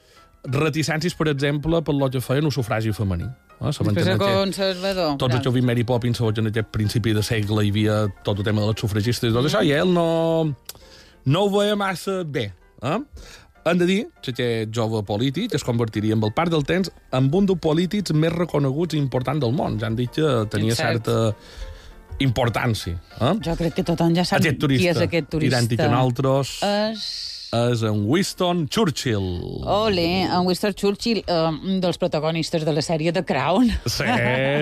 reticències, 0.45 1.15
per 1.17 1.29
exemple, 1.31 1.81
per 1.81 1.95
lo 1.95 2.09
que 2.09 2.21
feien 2.21 2.45
el 2.45 2.53
sufragi 2.53 2.93
femení. 2.93 3.25
Eh? 3.61 3.71
Després 3.71 3.95
que 3.95 4.03
de 4.03 4.17
conservador. 4.19 5.15
tots 5.17 5.35
els 5.35 5.43
que 5.43 5.51
vist 5.55 5.65
Mary 5.65 5.83
Poppins 5.83 6.19
que 6.19 6.41
en 6.41 6.51
aquest 6.51 6.67
principi 6.75 7.13
de 7.13 7.23
segle 7.23 7.63
hi 7.63 7.71
havia 7.71 7.95
tot 8.23 8.37
el 8.37 8.43
tema 8.43 8.61
de 8.61 8.67
les 8.67 8.79
sufragistes 8.79 9.31
i 9.31 9.33
tot 9.33 9.47
això, 9.47 9.63
i 9.63 9.71
ell 9.71 9.93
no, 9.93 10.55
no 11.25 11.43
ho 11.45 11.49
veia 11.49 11.75
massa 11.75 12.23
bé. 12.23 12.51
Eh? 12.83 12.99
Hem 13.65 13.77
de 13.79 13.85
dir 13.89 14.01
que 14.21 14.31
aquest 14.31 14.73
jove 14.75 15.01
polític 15.07 15.55
es 15.57 15.63
convertiria 15.65 16.13
amb 16.13 16.27
el 16.27 16.33
part 16.37 16.51
del 16.53 16.65
temps 16.67 16.91
en 17.17 17.31
un 17.33 17.47
dels 17.49 17.61
polítics 17.63 18.13
més 18.13 18.33
reconeguts 18.35 18.93
i 18.93 18.99
importants 19.01 19.41
del 19.41 19.55
món. 19.57 19.79
Ja 19.81 19.87
han 19.89 19.97
dit 19.97 20.11
que 20.13 20.33
tenia 20.53 20.75
Cert. 20.75 21.07
certa 21.07 21.33
importància. 22.23 22.97
Eh? 23.19 23.33
Jo 23.43 23.55
crec 23.59 23.75
que 23.79 23.83
tothom 23.87 24.13
ja 24.15 24.23
sap 24.27 24.39
Aquest 24.39 24.59
turista, 24.61 24.81
qui 24.83 24.91
és 24.91 25.01
aquest 25.03 25.29
turista. 25.31 25.57
idèntic 25.57 25.81
a 25.83 25.89
nosaltres, 25.91 26.51
És... 26.63 27.05
és 27.55 27.83
en 27.87 28.05
Winston 28.09 28.65
Churchill. 28.71 29.27
Ole, 29.65 30.07
en 30.23 30.45
Winston 30.47 30.73
Churchill, 30.73 31.21
uh, 31.27 31.49
un 31.51 31.81
dels 31.83 31.99
protagonistes 32.01 32.65
de 32.67 32.73
la 32.75 32.81
sèrie 32.85 33.13
The 33.15 33.25
Crown. 33.27 33.69
Sí, 33.85 34.07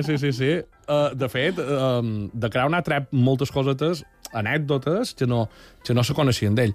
sí, 0.08 0.18
sí, 0.18 0.32
sí. 0.34 0.52
Uh, 0.88 1.14
de 1.16 1.30
fet, 1.32 1.60
um, 1.62 2.30
de 2.34 2.50
Crown 2.52 2.74
ha 2.76 2.82
tret 2.84 3.08
moltes 3.16 3.52
cosetes, 3.54 4.04
anècdotes, 4.34 5.14
que 5.14 5.26
no, 5.30 5.46
que 5.86 5.94
no 5.94 6.04
se 6.04 6.14
coneixien 6.18 6.56
d'ell. 6.58 6.74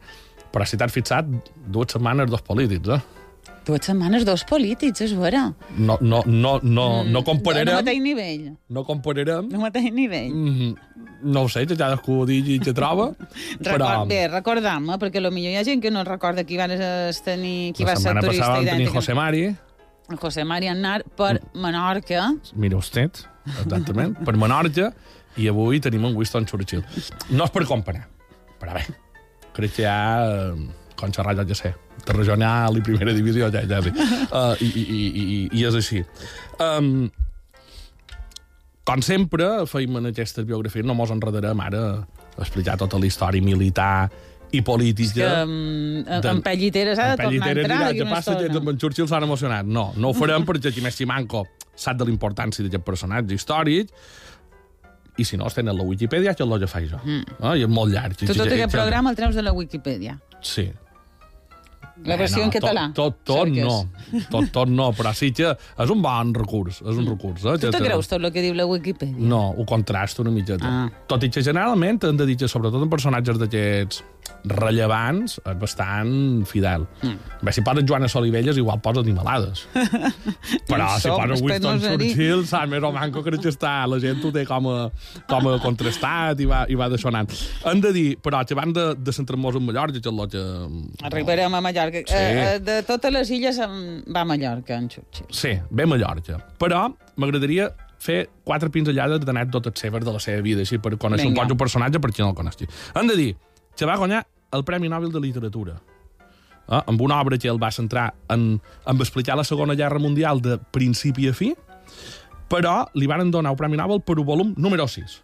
Però 0.54 0.64
si 0.64 0.78
t'has 0.80 0.94
fixat, 0.94 1.26
dues 1.68 1.92
setmanes, 1.92 2.30
dos 2.32 2.40
polítics, 2.47 2.88
eh? 2.88 3.02
Dues 3.68 3.84
setmanes, 3.84 4.25
dos 4.25 4.46
polítics, 4.48 5.02
és 5.04 5.12
vera. 5.12 5.42
No, 5.76 5.98
no, 6.00 6.22
no, 6.25 6.54
no, 6.64 6.84
no 7.04 7.04
No 7.04 7.20
compararem... 7.26 7.75
mateix 7.76 7.98
nivell. 8.00 8.46
No 8.72 8.84
compararem... 8.88 9.50
No 9.52 9.60
mateix 9.60 9.90
nivell. 9.92 10.30
Mm, 10.32 10.70
no 11.28 11.42
ho 11.44 11.50
sé, 11.52 11.66
que 11.68 11.76
cadascú 11.76 12.22
digui 12.28 12.56
que 12.64 12.72
troba, 12.72 13.10
però... 13.60 13.76
Record, 13.76 14.08
bé, 14.08 14.20
recordam, 14.32 14.88
eh, 14.94 14.98
perquè 15.02 15.20
potser 15.20 15.52
hi 15.52 15.58
ha 15.60 15.64
gent 15.68 15.82
que 15.84 15.92
no 15.92 16.04
recorda 16.08 16.46
qui 16.48 16.56
va 16.56 16.68
tenir, 17.26 17.75
qui 17.76 17.84
la 17.84 17.90
va 17.92 17.96
ser 17.98 18.06
setmana 18.08 18.25
turista 18.25 18.46
passada 18.46 18.56
vam 18.56 18.70
tenir 18.70 18.87
idèntic. 18.87 18.96
José 18.96 19.16
Mari, 19.18 19.44
José 20.22 20.44
Mari 20.48 20.72
Anar 20.72 21.02
per 21.18 21.34
Menorca. 21.52 22.30
mira 22.56 22.78
usted, 22.80 23.20
exactament, 23.66 24.16
per 24.25 24.37
Menorca, 24.40 24.92
i 25.37 25.48
avui 25.52 25.80
tenim 25.84 26.08
en 26.08 26.16
Winston 26.16 26.46
Churchill. 26.48 26.87
No 27.37 27.44
és 27.44 27.52
per 27.52 27.66
comparar, 27.68 28.06
però 28.62 28.78
bé, 28.78 28.87
crec 29.58 29.76
que 29.76 29.84
ja, 29.84 29.98
eh, 30.25 30.70
com 30.99 31.12
xerrar, 31.14 31.37
ja 31.38 31.57
sé, 31.57 31.73
de 32.05 32.17
regional 32.17 32.76
i 32.78 32.83
primera 32.85 33.14
divisió, 33.14 33.49
ja, 33.55 33.62
ja 33.69 33.81
sí. 33.85 33.93
Uh, 33.95 34.55
i, 34.64 34.69
i, 34.69 34.85
i, 34.85 35.25
i, 35.25 35.40
I 35.61 35.67
és 35.71 35.78
així. 35.78 36.02
Um, 36.59 37.09
com 38.88 39.05
sempre, 39.05 39.50
feim 39.69 39.99
en 40.00 40.11
aquestes 40.11 40.47
biografies, 40.49 40.87
no 40.88 40.97
mos 40.97 41.12
enredarem 41.14 41.61
ara 41.61 41.85
a 41.99 42.40
explicar 42.43 42.78
tota 42.81 42.99
la 43.00 43.09
història 43.09 43.45
militar 43.45 44.09
i 44.50 44.62
política. 44.64 45.26
Que 45.26 45.43
um, 45.45 46.05
De- 46.09 46.31
en 46.31 46.40
Pelliteres 46.43 46.99
ha 46.99 47.11
de 47.12 47.23
tornar 47.23 47.49
a 47.49 47.52
entrar. 47.52 47.83
d'aquí 47.85 47.99
que 47.99 48.07
una 48.07 48.14
passa 48.17 48.37
que 48.38 48.47
estona. 48.47 48.62
amb 48.62 48.73
en 48.73 48.78
Churchill 48.81 49.09
s'han 49.11 49.26
emocionat. 49.28 49.69
No, 49.69 49.90
no 49.97 50.09
ho 50.11 50.17
farem 50.17 50.47
perquè 50.49 50.73
aquí 50.73 50.85
més 50.85 50.97
Simanco 50.97 51.45
sap 51.78 51.99
de 52.00 52.09
la 52.09 52.14
importància 52.14 52.64
d'aquest 52.64 52.85
personatge 52.87 53.37
històric 53.37 53.93
i 55.19 55.25
si 55.26 55.37
no, 55.37 55.49
es 55.50 55.55
tenen 55.55 55.76
la 55.76 55.85
Wikipedia, 55.85 56.33
que 56.35 56.45
el 56.47 56.67
faig 56.71 56.88
jo. 56.90 56.99
Mm. 57.05 57.38
Ah, 57.43 57.57
I 57.59 57.64
és 57.67 57.69
molt 57.71 57.93
llarg. 57.93 58.17
Tu 58.17 58.26
tot 58.31 58.47
aquest 58.47 58.73
programa 58.73 59.11
el 59.11 59.17
treus 59.19 59.35
de 59.35 59.43
la 59.43 59.52
Wikipedia. 59.52 60.19
Sí. 60.40 60.71
La 62.07 62.17
versió 62.17 62.43
en 62.45 62.50
català. 62.50 62.88
Tot, 62.95 63.19
tot, 63.25 63.49
tot 63.49 63.49
no. 63.49 64.23
Tot, 64.31 64.50
tot 64.55 64.71
no, 64.71 64.90
però 64.97 65.12
sí 65.17 65.33
que 65.35 65.50
és 65.50 65.90
un 65.93 66.02
bon 66.02 66.33
recurs. 66.37 66.81
És 66.83 66.97
un 66.97 67.07
recurs. 67.09 67.45
Eh, 67.45 67.57
Tu 67.59 67.73
te 67.75 67.81
creus 67.83 68.09
tot 68.09 68.23
el 68.23 68.31
que 68.33 68.45
diu 68.45 68.55
la 68.55 68.67
Wikipedia? 68.71 69.17
No, 69.19 69.50
ho 69.50 69.67
contrasto 69.69 70.23
una 70.23 70.33
mitjeta. 70.35 70.69
Ah. 70.69 70.87
Tot 71.11 71.26
i 71.26 71.31
que 71.35 71.43
generalment 71.45 71.99
hem 72.09 72.17
de 72.21 72.26
dir 72.28 72.37
que, 72.40 72.49
sobretot 72.49 72.83
en 72.85 72.93
personatges 72.93 73.40
d'aquests 73.40 74.02
rellevants, 74.49 75.38
és 75.42 75.56
bastant 75.61 76.44
fidel. 76.49 76.87
Mm. 77.02 77.35
Bé, 77.44 77.54
si 77.54 77.64
poses 77.66 77.87
Joana 77.88 78.08
Solivelles, 78.11 78.58
igual 78.61 78.80
posa 78.85 79.02
animalades. 79.04 79.66
Però 80.70 80.88
si 80.99 81.11
poses 81.12 81.42
Winston. 81.44 81.80
Churchill, 81.85 82.44
saps, 82.49 82.70
més 82.70 82.85
o 82.85 82.92
manco 82.94 83.23
crec 83.26 83.42
que 83.44 83.52
està, 83.52 83.73
la 83.90 84.00
gent 84.02 84.23
ho 84.25 84.32
té 84.35 84.44
com 84.49 84.70
a, 84.73 84.76
com 85.30 85.50
a 85.52 85.56
contrastat 85.62 86.42
i 86.44 86.49
va, 86.50 86.64
i 86.70 86.78
va 86.78 86.90
d'això 86.92 87.12
anant. 87.12 87.35
Hem 87.68 87.82
de 87.85 87.92
dir, 87.94 88.06
però, 88.25 88.44
que 88.49 88.56
van 88.58 88.73
de, 88.76 88.87
de 88.99 89.14
centrar-nos 89.14 89.58
en 89.58 89.66
Mallorca, 89.68 89.99
que 89.99 90.08
és 90.08 90.12
el 90.12 90.23
que... 90.32 90.44
Arribarem 91.08 91.54
a 91.54 91.64
Mallorca. 91.64 92.04
Sí. 92.06 92.14
Eh, 92.14 92.47
eh, 92.54 92.62
de 92.64 92.80
totes 92.88 93.14
les 93.14 93.35
illes 93.35 93.58
va 93.58 94.25
a 94.25 94.28
Mallorca, 94.28 94.78
en 94.78 94.88
Churchill. 94.92 95.28
Sí, 95.35 95.56
bé 95.70 95.87
Mallorca. 95.88 96.40
Però 96.61 96.87
m'agradaria 97.18 97.70
fer 97.99 98.28
quatre 98.47 98.70
pinzellades 98.70 99.25
d'anècdotes 99.26 99.80
seves 99.82 100.04
de 100.06 100.14
la 100.14 100.23
seva 100.23 100.42
vida, 100.44 100.62
així 100.62 100.78
per 100.78 100.94
conèixer 100.97 101.26
Vinga. 101.26 101.42
un 101.42 101.49
poc 101.49 101.54
el 101.56 101.61
personatge 101.64 102.00
per 102.02 102.12
qui 102.12 102.23
no 102.23 102.30
el 102.30 102.38
coneixi. 102.38 102.68
Hem 102.94 103.11
de 103.11 103.16
dir 103.18 103.30
que 103.78 103.87
va 103.87 103.97
guanyar 103.97 104.26
el 104.52 104.64
Premi 104.66 104.90
Nobel 104.90 105.12
de 105.14 105.23
Literatura. 105.23 105.78
Eh? 106.68 106.82
amb 106.85 107.00
una 107.00 107.16
obra 107.23 107.38
que 107.40 107.49
ell 107.49 107.56
va 107.62 107.70
centrar 107.73 108.11
en, 108.28 108.61
en 108.85 109.00
explicar 109.00 109.38
la 109.38 109.44
Segona 109.44 109.73
Guerra 109.75 109.99
Mundial 109.99 110.42
de 110.44 110.58
principi 110.58 111.30
a 111.30 111.32
fi, 111.32 111.54
però 112.52 112.82
li 112.92 113.08
van 113.08 113.30
donar 113.30 113.54
el 113.54 113.61
Premi 113.61 113.78
Nobel 113.80 114.02
per 114.04 114.18
un 114.18 114.26
volum 114.28 114.54
número 114.56 114.85
6. 114.88 115.23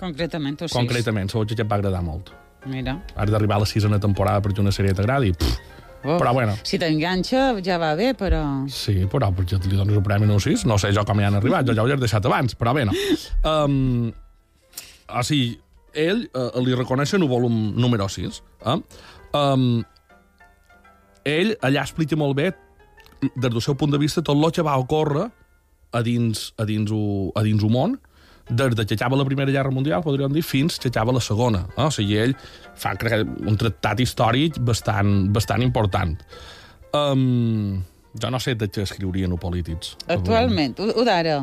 Concretament, 0.00 0.56
o 0.60 0.68
sis. 0.68 0.76
Concretament, 0.76 1.28
segur 1.32 1.46
que 1.48 1.56
aquest 1.56 1.68
va 1.68 1.80
agradar 1.80 2.02
molt. 2.04 2.32
Mira. 2.66 2.98
Has 3.14 3.30
d'arribar 3.30 3.60
a 3.60 3.64
la 3.64 3.68
sisena 3.68 4.00
temporada 4.00 4.42
perquè 4.44 4.60
una 4.64 4.72
sèrie 4.74 4.94
t'agradi. 4.96 5.32
Oh. 6.06 6.16
Però 6.20 6.32
bueno. 6.36 6.56
Si 6.64 6.78
t'enganxa, 6.78 7.48
ja 7.64 7.78
va 7.82 7.94
bé, 7.98 8.12
però... 8.16 8.42
Sí, 8.72 9.06
però 9.10 9.30
perquè 9.34 9.58
li 9.64 9.76
dones 9.76 9.96
el 9.96 10.04
premi 10.04 10.28
no 10.28 10.38
6, 10.40 10.66
no 10.68 10.76
sé 10.78 10.92
jo 10.96 11.04
com 11.08 11.20
hi 11.20 11.28
han 11.28 11.38
arribat, 11.40 11.66
jo 11.68 11.76
ja 11.76 11.84
ho 11.84 11.92
he 11.92 12.00
deixat 12.00 12.28
abans, 12.28 12.56
però 12.56 12.76
bé, 12.76 12.86
no. 12.88 12.96
Um, 13.46 14.12
o 15.06 15.22
sigui, 15.22 15.56
ell 15.96 16.26
uh, 16.36 16.52
li 16.62 16.76
reconeixen 16.76 17.24
el 17.24 17.30
volum 17.30 17.72
número 17.76 18.08
6. 18.12 18.42
Eh? 18.72 18.78
Um, 19.36 19.82
ell 21.26 21.56
allà 21.66 21.82
explica 21.86 22.18
molt 22.18 22.36
bé, 22.38 22.52
des 23.26 23.48
del 23.48 23.62
seu 23.64 23.76
punt 23.78 23.92
de 23.92 24.00
vista, 24.00 24.22
tot 24.22 24.36
el 24.36 24.52
que 24.52 24.64
va 24.64 24.76
ocórrer 24.78 25.26
a 25.96 26.02
dins, 26.04 26.52
a 26.60 26.66
dins, 26.68 26.92
o, 26.92 27.32
a 27.34 27.42
dins 27.46 27.64
el 27.64 27.72
món, 27.72 27.96
des 28.48 28.76
de 28.78 28.86
que 28.86 28.94
acaba 28.94 29.16
la 29.16 29.24
Primera 29.24 29.50
Guerra 29.50 29.72
Mundial, 29.74 30.04
podríem 30.04 30.32
dir, 30.32 30.44
fins 30.44 30.78
que 30.78 30.88
acaba 30.88 31.12
la 31.12 31.20
Segona. 31.20 31.64
Eh? 31.74 31.88
O 31.88 31.90
sigui, 31.90 32.20
ell 32.22 32.36
fa 32.78 32.94
crec, 33.00 33.26
un 33.42 33.58
tractat 33.58 34.00
històric 34.04 34.60
bastant, 34.62 35.32
bastant 35.34 35.64
important. 35.66 36.14
Um, 36.94 37.82
jo 38.16 38.30
no 38.30 38.40
sé 38.40 38.54
de 38.54 38.70
què 38.70 38.86
escriurien 38.86 39.32
els 39.32 39.42
polítics. 39.42 39.96
Actualment, 40.12 40.78
ho 40.78 41.04
d'ara. 41.04 41.42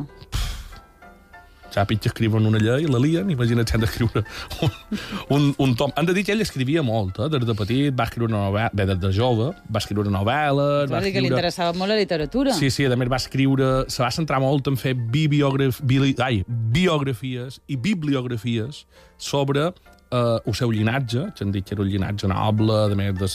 Sàpic 1.74 2.04
que 2.04 2.12
escriuen 2.12 2.46
una 2.46 2.62
llei, 2.62 2.86
la 2.90 3.02
lien, 3.02 3.30
imagina't 3.34 3.70
si 3.70 3.78
han 3.78 3.84
d'escriure 3.84 4.24
un, 4.62 4.74
un, 5.34 5.48
un 5.66 5.76
tom. 5.80 5.94
Han 5.98 6.10
de 6.10 6.14
dir 6.14 6.26
que 6.28 6.36
ell 6.36 6.44
escrivia 6.46 6.84
molt, 6.86 7.18
eh? 7.24 7.30
des 7.34 7.48
de 7.48 7.56
petit 7.58 7.96
va 7.98 8.06
escriure 8.10 8.30
una 8.30 8.44
novel·la, 8.46 8.70
bé, 8.78 8.88
des 8.92 9.00
de 9.02 9.14
jove, 9.16 9.50
va 9.74 9.82
escriure 9.82 10.14
novel·les, 10.14 10.92
va 10.92 11.02
dir 11.02 11.14
que 11.16 11.24
li 11.24 11.30
escriure... 11.30 11.34
interessava 11.34 11.78
molt 11.80 11.94
la 11.94 11.98
literatura. 12.00 12.54
Sí, 12.58 12.70
sí, 12.74 12.86
a 12.86 13.00
més 13.00 13.12
va 13.12 13.22
escriure... 13.22 13.72
Se 13.94 14.04
va 14.04 14.12
centrar 14.14 14.42
molt 14.44 14.70
en 14.70 14.78
fer 14.80 14.94
bibliograf... 14.94 15.82
bili... 15.82 16.14
ai, 16.24 16.44
biografies 16.48 17.60
i 17.68 17.80
bibliografies 17.82 18.86
sobre 19.18 19.72
eh, 20.14 20.40
el 20.46 20.58
seu 20.58 20.72
llinatge, 20.72 21.30
que 21.34 21.46
han 21.46 21.54
dit 21.56 21.66
que 21.66 21.76
era 21.76 21.84
un 21.86 21.90
llinatge 21.90 22.30
noble, 22.30 22.84
de 22.92 22.98
més 23.00 23.14
de, 23.18 23.30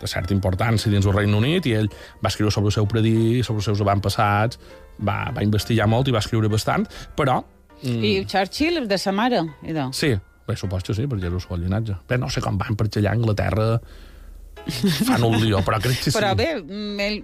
de 0.00 0.10
certa 0.10 0.36
importància 0.36 0.92
dins 0.92 1.06
el 1.08 1.16
Regne 1.16 1.38
Unit, 1.40 1.66
i 1.66 1.78
ell 1.80 1.90
va 2.22 2.30
escriure 2.30 2.54
sobre 2.54 2.70
el 2.70 2.78
seu 2.78 2.88
predí, 2.90 3.42
sobre 3.46 3.64
els 3.64 3.70
seus 3.72 3.82
avantpassats, 3.82 4.60
va, 5.00 5.24
va 5.34 5.46
investigar 5.46 5.88
molt 5.90 6.08
i 6.08 6.14
va 6.16 6.22
escriure 6.22 6.52
bastant, 6.52 6.86
però... 7.18 7.42
I 7.82 8.26
Churchill, 8.28 8.86
de 8.88 8.98
sa 8.98 9.12
mare, 9.12 9.42
idò. 9.64 9.88
Sí, 9.96 10.12
bé, 10.46 10.56
supos 10.56 10.84
que 10.84 10.94
sí, 10.94 11.06
perquè 11.08 11.30
era 11.30 11.38
el 11.38 11.42
seu 11.42 11.56
llinatge. 11.56 11.96
Bé, 12.08 12.18
no 12.20 12.30
sé 12.30 12.42
com 12.44 12.58
van, 12.60 12.76
perquè 12.76 13.00
allà 13.00 13.14
a 13.14 13.18
Anglaterra 13.18 13.68
fan 15.08 15.24
un 15.24 15.38
lío, 15.40 15.62
però 15.64 15.80
crec 15.80 16.02
que 16.02 16.10
sí. 16.10 16.16
Però 16.18 16.34
bé, 16.36 16.54
mm, 16.60 17.06
ell 17.06 17.20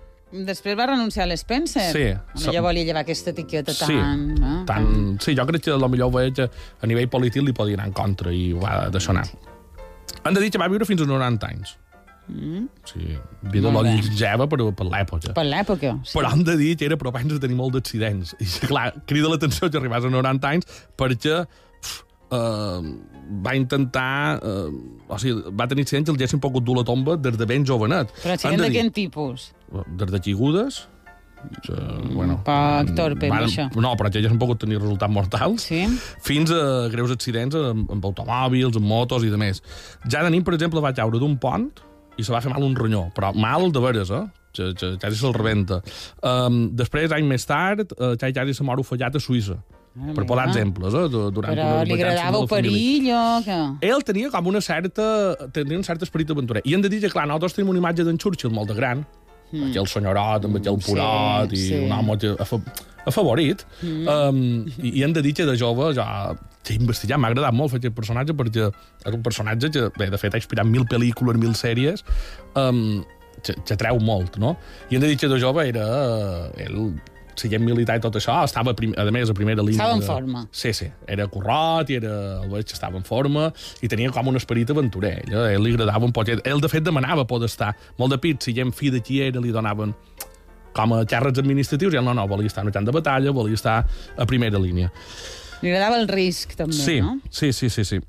després 0.47 0.77
va 0.79 0.89
renunciar 0.91 1.25
a 1.27 1.31
l'Spencer. 1.31 1.91
Sí. 1.93 2.07
Ella 2.49 2.63
volia 2.65 2.85
llevar 2.85 3.05
aquesta 3.05 3.31
etiqueta 3.31 3.75
tan... 3.77 3.91
Sí, 3.91 4.43
eh? 4.43 4.61
tant, 4.69 4.89
sí, 5.23 5.37
jo 5.39 5.47
crec 5.49 5.69
que 5.69 5.77
millor 5.89 6.11
ho 6.11 6.17
veig 6.17 6.41
a 6.43 6.91
nivell 6.91 7.09
polític 7.13 7.45
li 7.45 7.55
podia 7.57 7.79
anar 7.79 7.91
en 7.93 7.97
contra 7.97 8.33
i 8.33 8.51
ho 8.53 8.63
va 8.63 8.89
deixar 8.93 9.15
anar. 9.15 9.29
Han 10.25 10.35
de 10.35 10.43
dir 10.43 10.51
que 10.51 10.59
va 10.59 10.69
viure 10.69 10.87
fins 10.89 11.05
als 11.05 11.11
90 11.11 11.47
anys. 11.47 11.77
Mm. 12.29 12.65
Sí, 12.85 13.05
vida 13.53 13.71
Molt 13.71 13.75
molt 13.77 13.87
bé. 13.87 13.93
longeva 14.01 14.47
per, 14.51 14.59
l'època. 14.91 15.33
Per 15.37 15.45
l'època, 15.47 15.93
sí. 16.05 16.17
Però 16.19 16.33
han 16.33 16.43
de 16.45 16.57
dir 16.59 16.73
que 16.77 16.85
era 16.89 16.97
propens 16.99 17.33
a 17.37 17.39
tenir 17.39 17.55
molt 17.57 17.77
d'accidents. 17.77 18.35
I, 18.43 18.49
clar, 18.67 18.89
crida 19.07 19.29
l'atenció 19.31 19.71
que 19.71 19.79
arribàs 19.79 20.05
a 20.09 20.11
90 20.11 20.49
anys 20.51 20.67
perquè 20.99 21.45
uf, 21.47 21.95
uh, 22.35 22.83
va 23.47 23.55
intentar... 23.55 24.41
Uh, 24.43 24.75
o 25.07 25.19
sigui, 25.23 25.39
va 25.55 25.69
tenir 25.71 25.87
accidents 25.87 26.09
que 26.11 26.17
el 26.17 26.19
haguessin 26.19 26.43
pogut 26.43 26.67
dur 26.67 26.77
la 26.81 26.85
tomba 26.89 27.15
des 27.17 27.39
de 27.39 27.47
ben 27.47 27.65
jovenet. 27.65 28.11
Però 28.23 28.33
Han 28.35 28.39
accident 28.41 28.61
de 28.65 28.69
de 28.69 28.75
quin 28.81 28.91
tipus? 28.91 29.53
des 29.71 30.11
de 30.11 30.21
caigudes, 30.21 30.83
que, 31.63 31.75
bueno, 32.15 32.41
poc 32.43 32.89
torpe, 32.97 33.29
amb 33.29 33.35
van- 33.37 33.45
això. 33.47 33.69
No, 33.79 33.93
però 33.95 34.11
que 34.11 34.19
elles 34.19 34.33
han 34.33 34.39
pogut 34.41 34.59
tenir 34.59 34.79
resultats 34.81 35.13
mortals 35.13 35.63
Sí? 35.69 35.85
fins 36.27 36.51
a 36.51 36.89
greus 36.91 37.11
accidents 37.15 37.55
amb, 37.55 37.91
amb 37.93 38.05
automòbils, 38.09 38.75
amb 38.81 38.87
motos 38.87 39.23
i 39.23 39.31
de 39.31 39.37
més. 39.39 39.63
Ja 40.11 40.25
de 40.25 40.31
nit, 40.35 40.43
per 40.45 40.55
exemple, 40.55 40.81
va 40.83 40.91
caure 40.97 41.21
d'un 41.23 41.37
pont 41.39 41.69
i 42.17 42.25
se 42.25 42.33
va 42.33 42.41
fer 42.45 42.53
mal 42.53 42.65
un 42.65 42.75
ronyó, 42.77 43.07
però 43.15 43.33
mal 43.37 43.71
de 43.73 43.83
veres, 43.85 44.11
eh? 44.11 44.25
Quasi 44.57 45.17
se'l 45.19 45.35
rebenta. 45.37 45.83
Um, 46.25 46.71
després, 46.77 47.13
any 47.13 47.27
més 47.29 47.45
tard, 47.45 47.93
uh, 48.01 48.15
ja 48.17 48.31
quasi 48.33 48.55
se 48.57 48.65
mor 48.65 48.81
ofallat 48.81 49.19
a 49.19 49.21
Suïssa. 49.21 49.59
Ah, 49.97 50.13
per 50.13 50.27
posar 50.29 50.49
exemples, 50.51 50.93
eh? 50.93 51.07
du- 51.09 51.31
Durant 51.33 51.55
Però 51.57 51.85
li 51.89 51.95
agradava 51.97 52.41
el 52.43 52.49
perill 52.51 53.07
o 53.17 53.21
què? 53.45 53.61
Ell 53.89 54.03
tenia 54.05 54.29
com 54.33 54.51
una 54.51 54.61
certa... 54.61 55.07
tenia 55.57 55.79
un 55.79 55.85
cert 55.87 56.03
esperit 56.05 56.33
aventurer. 56.35 56.61
I 56.69 56.75
hem 56.77 56.83
de 56.85 56.91
dir 56.93 57.01
que, 57.01 57.09
clar, 57.13 57.25
nosaltres 57.29 57.57
tenim 57.57 57.73
una 57.73 57.81
imatge 57.81 58.05
d'en 58.05 58.19
Churchill 58.21 58.53
molt 58.53 58.69
de 58.69 58.77
gran, 58.77 59.07
mm. 59.53 59.71
aquell 59.71 59.89
senyorot 59.89 60.45
amb 60.51 60.61
aquell 60.61 60.77
purot 60.85 61.55
Sí, 61.55 61.63
i 61.63 61.69
sí. 61.71 61.81
un 61.87 61.97
home 61.97 62.19
afa 62.45 62.61
afavorit. 63.07 63.65
Mm. 63.81 64.05
Um, 64.05 64.43
i, 64.83 64.99
I 64.99 65.07
hem 65.07 65.17
de 65.17 65.23
dir 65.25 65.33
que 65.39 65.49
de 65.49 65.57
jove 65.57 65.93
jo 65.97 66.05
que 66.67 66.75
he 66.75 66.79
investigat, 66.83 67.21
m'ha 67.23 67.31
agradat 67.31 67.55
molt 67.55 67.71
fer 67.71 67.79
aquest 67.79 67.95
personatge 67.95 68.35
perquè 68.35 68.69
és 69.07 69.15
un 69.15 69.23
personatge 69.23 69.71
que, 69.71 69.85
bé, 69.97 70.11
de 70.11 70.19
fet, 70.19 70.35
ha 70.35 70.41
inspirat 70.43 70.67
mil 70.67 70.83
pel·lícules, 70.91 71.39
mil 71.39 71.55
sèries, 71.55 72.03
um, 72.59 73.05
que, 73.47 73.55
que 73.69 73.77
treu 73.79 74.01
molt, 74.03 74.41
no? 74.43 74.57
I 74.91 74.97
hem 74.99 75.05
de 75.07 75.13
dir 75.13 75.21
que 75.23 75.31
de 75.31 75.39
jove 75.43 75.69
era... 75.71 75.85
eh, 76.57 76.65
ell 76.67 76.81
la 77.37 77.51
gent 77.53 77.61
militar 77.61 77.99
i 77.99 78.01
tot 78.01 78.15
això, 78.17 78.33
estava, 78.49 78.73
prim, 78.73 78.95
a 78.97 79.03
més, 79.13 79.29
a 79.29 79.35
primera 79.37 79.61
línia. 79.61 79.77
Estava 79.77 79.93
en 79.99 80.01
de- 80.01 80.07
forma. 80.09 80.41
Sí, 80.57 80.71
sí. 80.73 80.87
Era 81.07 81.27
corrot, 81.29 81.91
i 81.93 81.99
era, 81.99 82.15
el 82.41 82.49
veig 82.49 82.73
estava 82.73 82.97
en 82.97 83.05
forma, 83.05 83.51
i 83.85 83.91
tenia 83.93 84.09
com 84.11 84.31
un 84.33 84.39
esperit 84.41 84.73
aventurer. 84.73 85.19
Ell, 85.27 85.35
a 85.37 85.51
ell 85.53 85.61
li 85.67 85.75
agradava 85.77 86.09
un 86.09 86.15
poquet. 86.17 86.41
Ell, 86.49 86.63
de 86.65 86.71
fet, 86.73 86.87
demanava 86.89 87.27
poder 87.29 87.51
estar. 87.53 87.75
Molt 88.01 88.15
de 88.17 88.19
pit, 88.25 88.41
si 88.49 88.55
gent 88.57 88.73
fi 88.73 88.89
de 88.95 89.03
qui 89.05 89.21
era, 89.27 89.39
li 89.45 89.53
donaven 89.53 89.93
com 90.77 90.97
a 90.97 91.03
càrrecs 91.09 91.45
administratius, 91.45 91.93
i 91.93 92.01
ell 92.01 92.09
no, 92.09 92.17
no, 92.17 92.25
volia 92.33 92.49
estar 92.49 92.65
en 92.65 92.73
el 92.73 92.75
camp 92.79 92.89
de 92.89 92.97
batalla, 92.97 93.37
volia 93.37 93.61
estar 93.61 93.83
a 94.17 94.27
primera 94.33 94.57
línia. 94.59 94.89
Li 95.63 95.71
agradava 95.73 95.99
el 96.01 96.09
risc, 96.09 96.55
també, 96.59 96.77
Sí, 96.77 97.01
no? 97.01 97.19
sí, 97.31 97.53
sí, 97.53 97.71
sí, 97.71 97.85
sí. 97.85 98.01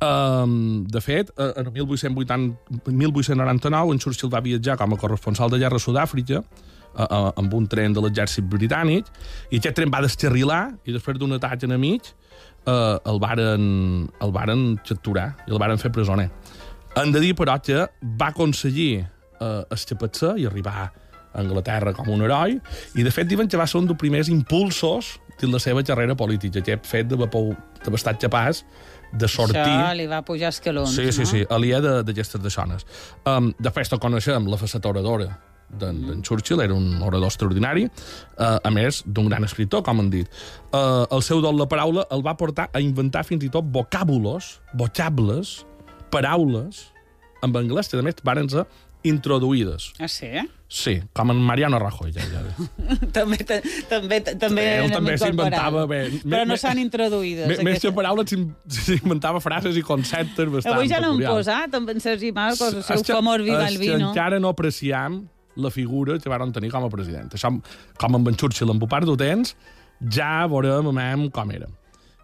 Um, 0.00 0.86
de 0.88 1.00
fet, 1.04 1.30
eh, 1.36 1.52
en 1.60 1.66
el 1.66 1.72
1880, 1.72 2.88
1899 2.88 3.92
en 3.92 3.98
Churchill 3.98 4.32
va 4.32 4.40
viatjar 4.40 4.78
com 4.80 4.94
a 4.94 4.96
corresponsal 4.96 5.50
de 5.50 5.58
guerra 5.60 5.76
a 5.76 5.82
Sud-àfrica 5.82 6.42
amb 6.96 7.52
un 7.54 7.66
tren 7.70 7.92
de 7.94 8.00
l'exèrcit 8.02 8.46
britànic 8.50 9.06
i 9.50 9.60
aquest 9.60 9.76
tren 9.78 9.92
va 9.92 10.00
descarrilar 10.02 10.72
i 10.88 10.94
després 10.94 11.18
d'un 11.20 11.36
atac 11.36 11.62
enemic 11.68 12.08
uh, 12.66 12.98
el, 13.04 13.20
varen, 13.22 14.08
el 14.20 14.32
varen 14.34 14.64
capturar 14.88 15.28
i 15.46 15.52
el 15.52 15.60
varen 15.62 15.78
fer 15.78 15.92
presoner. 15.94 16.30
Hem 16.98 17.12
de 17.14 17.20
dir, 17.22 17.34
però, 17.38 17.54
que 17.62 17.84
va 18.02 18.32
aconseguir 18.32 19.04
uh, 19.04 19.62
escapar-se 19.70 20.34
i 20.42 20.48
arribar 20.50 20.88
a 20.88 20.90
Anglaterra 21.38 21.92
com 21.94 22.08
un 22.10 22.24
heroi, 22.26 22.56
i 22.98 23.04
de 23.06 23.12
fet 23.14 23.28
diuen 23.30 23.46
que 23.46 23.58
va 23.60 23.68
ser 23.70 23.78
un 23.78 23.86
dels 23.86 24.00
primers 24.00 24.28
impulsos 24.32 25.20
de 25.46 25.52
la 25.52 25.58
seva 25.62 25.82
carrera 25.86 26.16
política, 26.16 26.60
aquest 26.60 26.86
fet 26.86 27.08
d'haver 27.10 27.28
pou- 27.32 27.54
d'haver 27.84 27.98
estat 28.00 28.20
capaç 28.20 28.64
de 29.12 29.26
sortir... 29.28 29.60
Això 29.62 29.94
li 29.98 30.06
va 30.06 30.22
pujar 30.22 30.48
escalons, 30.54 30.92
Sí, 30.94 31.10
sí, 31.12 31.24
no? 31.24 31.26
sí, 31.26 31.44
aliè 31.50 31.80
de- 31.82 32.02
d'aquestes 32.06 32.40
deixones. 32.42 32.84
Um, 33.26 33.52
de 33.58 33.70
fet, 33.74 33.90
coneixem 34.00 34.46
la 34.46 34.56
faceta 34.60 34.88
oradora 34.92 35.30
d'en 35.70 35.98
d'en 36.06 36.22
Churchill, 36.26 36.60
era 36.64 36.74
un 36.74 37.00
orador 37.02 37.28
extraordinari, 37.30 37.84
uh, 37.86 38.58
a 38.62 38.70
més 38.74 39.02
d'un 39.06 39.28
gran 39.30 39.44
escriptor, 39.46 39.82
com 39.86 40.00
han 40.02 40.10
dit. 40.10 40.26
Uh, 40.72 41.06
el 41.14 41.22
seu 41.22 41.40
don 41.40 41.56
la 41.58 41.66
paraula 41.70 42.06
el 42.10 42.22
va 42.26 42.36
portar 42.36 42.68
a 42.74 42.80
inventar 42.82 43.22
fins 43.24 43.44
i 43.46 43.50
tot 43.54 43.64
vocàbulos, 43.70 44.56
vocables, 44.74 45.60
paraules, 46.10 46.88
en 47.42 47.54
anglès, 47.56 47.88
que 47.88 47.98
a 47.98 48.02
més 48.02 48.18
varen 48.26 48.48
ser 48.50 48.66
introduïdes. 49.02 49.92
Ah, 49.98 50.08
sí? 50.08 50.28
Sí, 50.70 51.00
com 51.12 51.32
en 51.32 51.38
Mariano 51.42 51.80
Rajoy, 51.82 52.12
ja, 52.14 52.22
ja. 52.22 52.42
també, 53.16 53.38
ta- 53.42 53.58
també, 53.90 54.20
també, 54.38 54.66
Ell 54.84 54.92
també 54.92 55.16
s'inventava. 55.18 55.82
Però 55.90 56.20
Me- 56.30 56.44
no 56.46 56.56
s'han 56.60 56.78
introduïdes. 56.78 57.48
Més, 57.50 57.62
més 57.66 57.80
que 57.82 57.90
paraules, 57.96 58.30
s'in- 58.30 58.52
s'inventava 58.84 59.40
frases 59.42 59.74
i 59.76 59.82
conceptes 59.82 60.46
bastant 60.52 60.76
Avui 60.76 60.86
ja 60.92 61.00
peculiars. 61.02 61.32
posat 61.34 61.74
amb 61.80 61.90
en 61.90 62.00
Sergi 62.04 62.30
Marcos, 62.36 62.76
el 62.76 62.84
seu 62.86 63.02
famós 63.16 63.42
Viva 63.42 63.64
el 63.66 63.74
és 63.74 63.80
que 63.80 63.90
Vino. 63.96 64.12
encara 64.12 64.38
no 64.38 64.52
apreciam 64.54 65.24
la 65.56 65.70
figura 65.74 66.20
que 66.22 66.30
van 66.30 66.52
tenir 66.54 66.70
com 66.70 66.86
a 66.86 66.88
president. 66.92 67.34
Això, 67.34 67.50
com 67.98 68.14
amb 68.20 68.28
en 68.30 68.36
Churchill, 68.38 68.70
en 68.70 68.78
part 68.86 69.04
d'utens, 69.08 69.56
ja 70.08 70.46
veurem 70.46 70.86
com 71.34 71.50
era. 71.50 71.66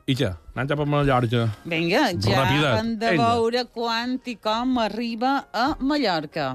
I 0.07 0.15
què? 0.15 0.29
Anem 0.55 0.69
cap 0.71 0.81
a 0.83 0.85
Mallorca. 0.87 1.41
Vinga, 1.67 2.03
ja 2.27 2.37
Rapidet. 2.39 2.77
hem 2.79 2.91
de 3.01 3.11
Vinga. 3.11 3.31
veure 3.33 3.65
quan 3.75 4.15
i 4.25 4.37
com 4.49 4.79
arriba 4.79 5.33
a 5.53 5.67
Mallorca. 5.81 6.53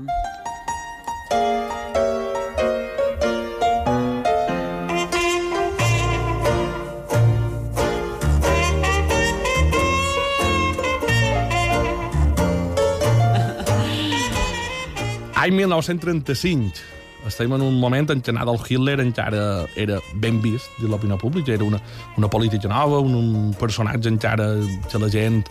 Any 15.42 15.54
1935. 15.58 17.01
Estem 17.32 17.54
en 17.56 17.62
un 17.64 17.78
moment 17.80 18.10
en 18.12 18.20
què 18.22 18.34
Adolf 18.36 18.66
Hitler 18.70 19.00
encara 19.00 19.66
era 19.80 20.00
ben 20.20 20.42
vist 20.44 20.68
de 20.82 20.90
l'opinió 20.92 21.16
pública, 21.18 21.54
era 21.56 21.64
una, 21.64 21.80
una 22.20 22.28
política 22.30 22.68
nova, 22.68 23.00
un, 23.00 23.16
un 23.16 23.54
personatge 23.60 24.12
encara 24.12 24.52
que 24.92 25.00
la 25.00 25.08
gent 25.10 25.46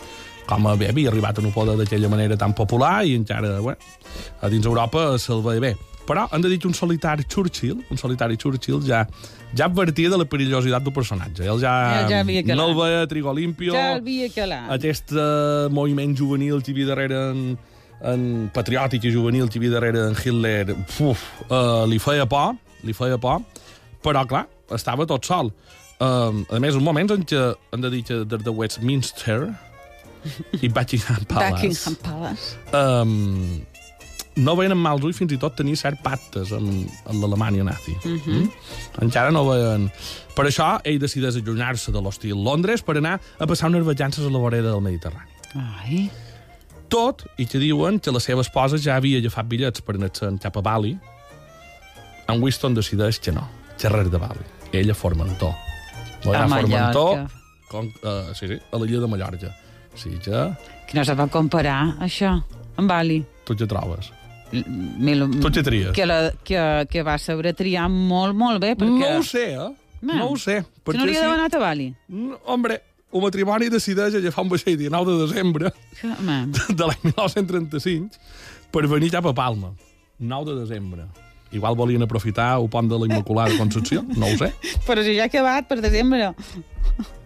com 0.45 0.65
a 0.67 0.75
bé 0.77 0.89
havia 0.91 1.09
arribat 1.09 1.39
a 1.39 1.41
un 1.45 1.53
poder 1.55 1.77
d'aquella 1.79 2.09
manera 2.11 2.35
tan 2.37 2.53
popular 2.57 2.99
i 3.07 3.15
encara, 3.17 3.57
bueno, 3.63 3.77
a 4.41 4.49
dins 4.51 4.65
Europa 4.67 5.15
se'l 5.21 5.41
veia 5.45 5.63
bé. 5.63 5.71
Però 6.05 6.25
hem 6.33 6.41
de 6.43 6.49
dir 6.49 6.57
que 6.59 6.67
un 6.67 6.73
solitari 6.75 7.23
Churchill, 7.29 7.77
un 7.93 7.97
solitari 7.97 8.35
Churchill 8.37 8.81
ja, 8.83 9.03
ja 9.55 9.67
advertia 9.69 10.09
de 10.11 10.17
la 10.17 10.25
perillositat 10.27 10.83
del 10.83 10.93
personatge. 10.93 11.45
Ell 11.45 11.61
ja, 11.61 11.73
Ell 12.01 12.09
ja 12.09 12.21
havia 12.25 12.41
calat. 12.43 12.57
no 12.57 12.65
el 12.71 12.75
veia 12.75 13.05
trigo 13.07 13.33
limpio, 13.37 13.73
Ja 13.77 13.93
el 13.93 14.01
havia 14.01 14.29
calat. 14.33 14.69
aquest 14.75 15.13
uh, 15.13 15.69
moviment 15.71 16.17
juvenil 16.17 16.59
que 16.65 16.73
hi 16.73 16.75
havia 16.75 16.89
darrere 16.93 17.21
en, 17.31 17.45
en 18.07 18.49
patriòtic 18.53 19.05
i 19.05 19.13
juvenil 19.13 19.49
que 19.49 19.59
hi 19.59 19.61
havia 19.61 19.75
darrere 19.77 20.05
en 20.09 20.15
Hitler, 20.17 20.75
uf, 21.05 21.25
uh, 21.49 21.83
li 21.89 21.99
feia 22.01 22.25
por, 22.29 22.55
li 22.87 22.95
feia 22.97 23.19
por, 23.21 23.43
però, 24.01 24.23
clar, 24.27 24.47
estava 24.73 25.05
tot 25.09 25.27
sol. 25.27 25.51
Um, 26.01 26.45
a 26.49 26.57
més, 26.61 26.77
un 26.77 26.85
moments 26.85 27.13
en 27.13 27.25
què 27.29 27.41
hem 27.73 27.83
de 27.83 27.91
dir 27.93 28.01
que 28.07 28.23
des 28.25 28.41
de 28.41 28.53
Westminster 28.57 29.41
i 30.61 30.69
Buckingham 30.69 31.27
Palace 31.29 31.51
Buckingham 31.53 31.97
Palace. 32.01 32.55
um, 32.73 33.61
no 34.41 34.55
veien 34.57 34.73
amb 34.73 34.81
mals 34.81 35.05
ulls 35.05 35.19
fins 35.19 35.35
i 35.35 35.37
tot 35.41 35.53
tenir 35.59 35.75
cert 35.77 36.01
pactes 36.01 36.53
amb, 36.55 36.87
amb 37.05 37.21
l'Alemanya 37.21 37.67
nazi. 37.67 37.93
Mm 38.03 38.17
-hmm. 38.17 38.39
mm? 38.39 38.49
Encara 39.05 39.31
no 39.31 39.45
veien... 39.49 39.91
Per 40.35 40.45
això, 40.45 40.79
ell 40.83 40.99
decideix 40.99 41.35
allunyar-se 41.35 41.91
de 41.91 42.01
l'hostil 42.01 42.43
Londres 42.43 42.81
per 42.81 42.97
anar 42.97 43.19
a 43.37 43.45
passar 43.45 43.69
unes 43.69 43.85
vacances 43.85 44.25
a 44.25 44.29
la 44.29 44.39
vorera 44.39 44.71
del 44.71 44.81
Mediterrani. 44.81 45.29
Ai, 45.53 46.09
Tot, 46.91 47.23
i 47.39 47.45
que 47.47 47.59
diuen 47.61 47.99
que 48.03 48.11
la 48.11 48.19
seva 48.19 48.43
esposa 48.43 48.75
ja 48.81 48.97
havia 48.99 49.21
agafat 49.21 49.47
bitllets 49.47 49.83
per 49.85 49.95
anar-se'n 49.95 50.37
cap 50.43 50.57
a 50.59 50.63
Bali, 50.65 50.91
en 52.27 52.41
Winston 52.43 52.75
decideix 52.75 53.19
que 53.23 53.31
no, 53.35 53.45
que 53.79 53.89
res 53.91 54.09
de 54.11 54.19
Bali. 54.19 54.43
Ell 54.75 54.91
a 54.91 54.95
Formentor. 54.95 55.53
Vol 56.25 56.35
A 56.35 56.43
anar 56.43 56.57
a 56.57 56.61
Formentor, 56.61 57.13
Mallorca. 57.15 57.67
com, 57.71 57.87
uh, 58.03 58.33
sí, 58.35 58.47
sí, 58.51 58.59
a 58.71 58.77
l'illa 58.81 58.99
de 59.03 59.07
Mallorca. 59.11 59.53
Sí, 59.95 60.11
que 60.23 60.43
que 60.87 60.97
no 60.99 61.03
se 61.07 61.15
pot 61.15 61.31
comparar, 61.31 61.95
això, 62.03 62.33
amb 62.77 62.89
Bali. 62.91 63.21
tu 63.45 63.55
què 63.55 63.67
trobes? 63.67 64.11
Mil, 64.51 65.29
Tu 65.39 65.47
què 65.49 65.63
tries? 65.63 65.91
que, 65.95 66.05
la, 66.05 66.31
que, 66.43 66.59
que 66.91 67.03
va 67.07 67.17
saber 67.17 67.53
triar 67.55 67.87
molt, 67.89 68.35
molt 68.35 68.59
bé, 68.59 68.73
perquè... 68.75 68.99
No 68.99 69.19
ho 69.19 69.23
sé, 69.23 69.45
eh? 69.55 69.69
Man, 70.01 70.17
No 70.17 70.31
ho 70.33 70.37
sé. 70.37 70.57
Que 70.83 70.97
no 70.97 71.03
hauria 71.05 71.21
d'haver 71.21 71.37
anat 71.39 71.55
a 71.55 71.59
Bali. 71.61 71.85
Mm, 72.09 72.33
Hombre, 72.51 72.81
un 73.11 73.23
matrimoni 73.23 73.69
decideix 73.69 74.15
agafar 74.15 74.43
un 74.45 74.49
vaixell 74.53 74.77
19 74.79 75.11
de 75.17 75.27
desembre 75.27 75.71
Que, 75.99 76.07
de 76.79 76.85
l'any 76.87 77.01
1935 77.03 78.19
per 78.71 78.85
venir 78.87 79.09
cap 79.11 79.25
a 79.27 79.33
Palma. 79.35 79.73
9 80.19 80.45
de 80.53 80.59
desembre. 80.61 81.05
Igual 81.51 81.75
volien 81.75 82.03
aprofitar 82.05 82.53
el 82.61 82.69
pont 82.71 82.87
de 82.87 82.97
la 82.99 83.05
Immaculada 83.09 83.57
Concepció, 83.57 84.05
no 84.15 84.27
ho 84.29 84.37
sé. 84.39 84.53
però 84.87 85.03
si 85.03 85.17
ja 85.17 85.25
ha 85.25 85.31
acabat 85.31 85.67
per 85.67 85.81
desembre. 85.83 86.29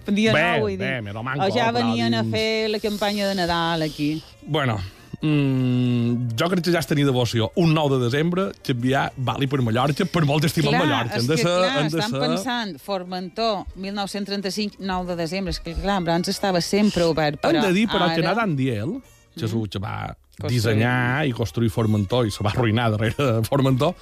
Dia 0.05 0.33
Bé, 0.33 0.41
nou, 0.41 0.61
vull 0.65 0.71
dir. 0.73 0.79
bé, 0.81 1.01
me 1.01 1.13
lo 1.13 1.21
manco, 1.25 1.45
o 1.45 1.49
ja 1.53 1.67
però 1.69 1.79
venien 1.83 2.13
a 2.13 2.21
dins- 2.23 2.33
fer 2.33 2.69
la 2.69 2.79
campanya 2.79 3.27
de 3.29 3.35
Nadal 3.37 3.81
aquí. 3.85 4.09
Bueno, 4.45 4.79
mm, 5.21 6.35
jo 6.39 6.49
crec 6.51 6.63
que 6.65 6.73
ja 6.73 6.79
es 6.79 6.87
tenia 6.89 7.05
devoció. 7.05 7.51
Un 7.55 7.73
9 7.73 7.97
de 7.97 8.03
desembre, 8.05 8.45
canviar 8.65 9.11
Bali 9.15 9.47
per 9.47 9.61
Mallorca, 9.61 10.05
per 10.05 10.25
molt 10.25 10.45
estimar 10.47 10.73
clar, 10.73 10.81
Mallorca. 10.85 11.15
és 11.15 11.23
Han 11.23 11.29
de 11.29 11.35
que, 11.35 11.43
ser, 11.43 11.55
clar, 11.55 11.81
de 11.81 11.87
estan 11.87 12.11
ser... 12.11 12.21
pensant, 12.25 12.75
Formentor, 12.81 13.65
1935, 13.75 14.77
9 14.79 15.09
de 15.11 15.15
desembre, 15.21 15.55
és 15.55 15.59
que 15.63 15.75
clar, 15.77 16.01
abans 16.03 16.29
estava 16.31 16.61
sempre 16.61 17.07
obert, 17.07 17.41
però 17.41 17.55
Hem 17.55 17.67
de 17.69 17.73
dir, 17.77 17.87
però, 17.91 18.09
ara... 18.09 18.15
que 18.15 18.25
Nathan 18.25 18.55
Diel, 18.59 18.97
que 19.35 19.45
és 19.45 19.53
el 19.53 19.67
que 19.69 19.79
va 19.83 19.95
Construir. 20.35 20.51
dissenyar 20.51 21.25
i 21.27 21.31
construir 21.31 21.69
Formentor 21.71 22.27
i 22.27 22.31
se 22.35 22.43
va 22.43 22.51
arruïnar 22.51 22.89
darrere 22.91 23.15
de 23.39 23.43
Formentor, 23.47 23.95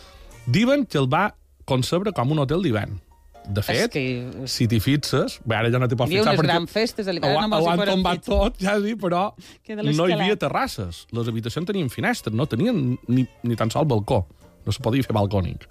diuen 0.45 0.85
que 0.85 0.97
el 0.97 1.09
va 1.11 1.27
concebre 1.65 2.11
com 2.11 2.31
un 2.33 2.39
hotel 2.43 2.63
d'hivern. 2.65 2.97
De 3.43 3.59
És 3.59 3.67
fet, 3.67 3.91
que 3.91 4.47
si 4.47 4.69
t'hi 4.71 4.79
fixes, 4.79 5.39
bé, 5.43 5.57
ara 5.57 5.71
ja 5.73 5.79
no 5.81 5.89
t'hi 5.91 5.97
pots 5.99 6.11
fixar 6.13 6.35
perquè 6.37 6.47
grans 6.47 6.71
festes 6.71 7.09
ho, 7.09 7.15
l'hivern, 7.15 7.33
no 7.35 7.41
ho 7.43 7.49
me'ls 7.51 7.65
hi 7.65 7.71
han 7.73 7.83
tombat 7.89 8.23
tot, 8.23 8.61
ja 8.63 8.77
sí, 8.79 8.93
però 8.99 9.23
de 9.67 9.83
no 9.83 10.07
hi 10.07 10.15
havia 10.15 10.37
terrasses. 10.39 11.03
Les 11.11 11.27
habitacions 11.31 11.67
tenien 11.67 11.91
finestres, 11.91 12.35
no 12.35 12.47
tenien 12.47 12.95
ni, 13.11 13.27
ni 13.43 13.59
tan 13.59 13.73
sol 13.73 13.89
balcó. 13.89 14.23
No 14.63 14.71
se 14.71 14.79
podia 14.83 15.03
fer 15.03 15.15
balcònic. 15.17 15.67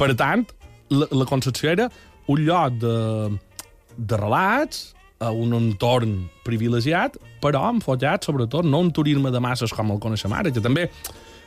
Per 0.00 0.08
tant, 0.16 0.46
la, 0.88 1.10
la 1.12 1.28
Concepció 1.28 1.74
era 1.74 1.90
un 2.32 2.40
lloc 2.46 2.80
de, 2.80 2.96
de 3.98 4.16
relats, 4.16 4.94
a 5.24 5.30
un 5.30 5.54
entorn 5.56 6.16
privilegiat, 6.44 7.16
però 7.42 7.68
enfocat, 7.70 8.26
sobretot, 8.26 8.66
no 8.66 8.80
un 8.82 8.90
turisme 8.92 9.30
de 9.32 9.40
masses 9.40 9.72
com 9.72 9.92
el 9.94 10.00
coneixem 10.02 10.32
ara, 10.36 10.52
que 10.52 10.62
també, 10.64 10.88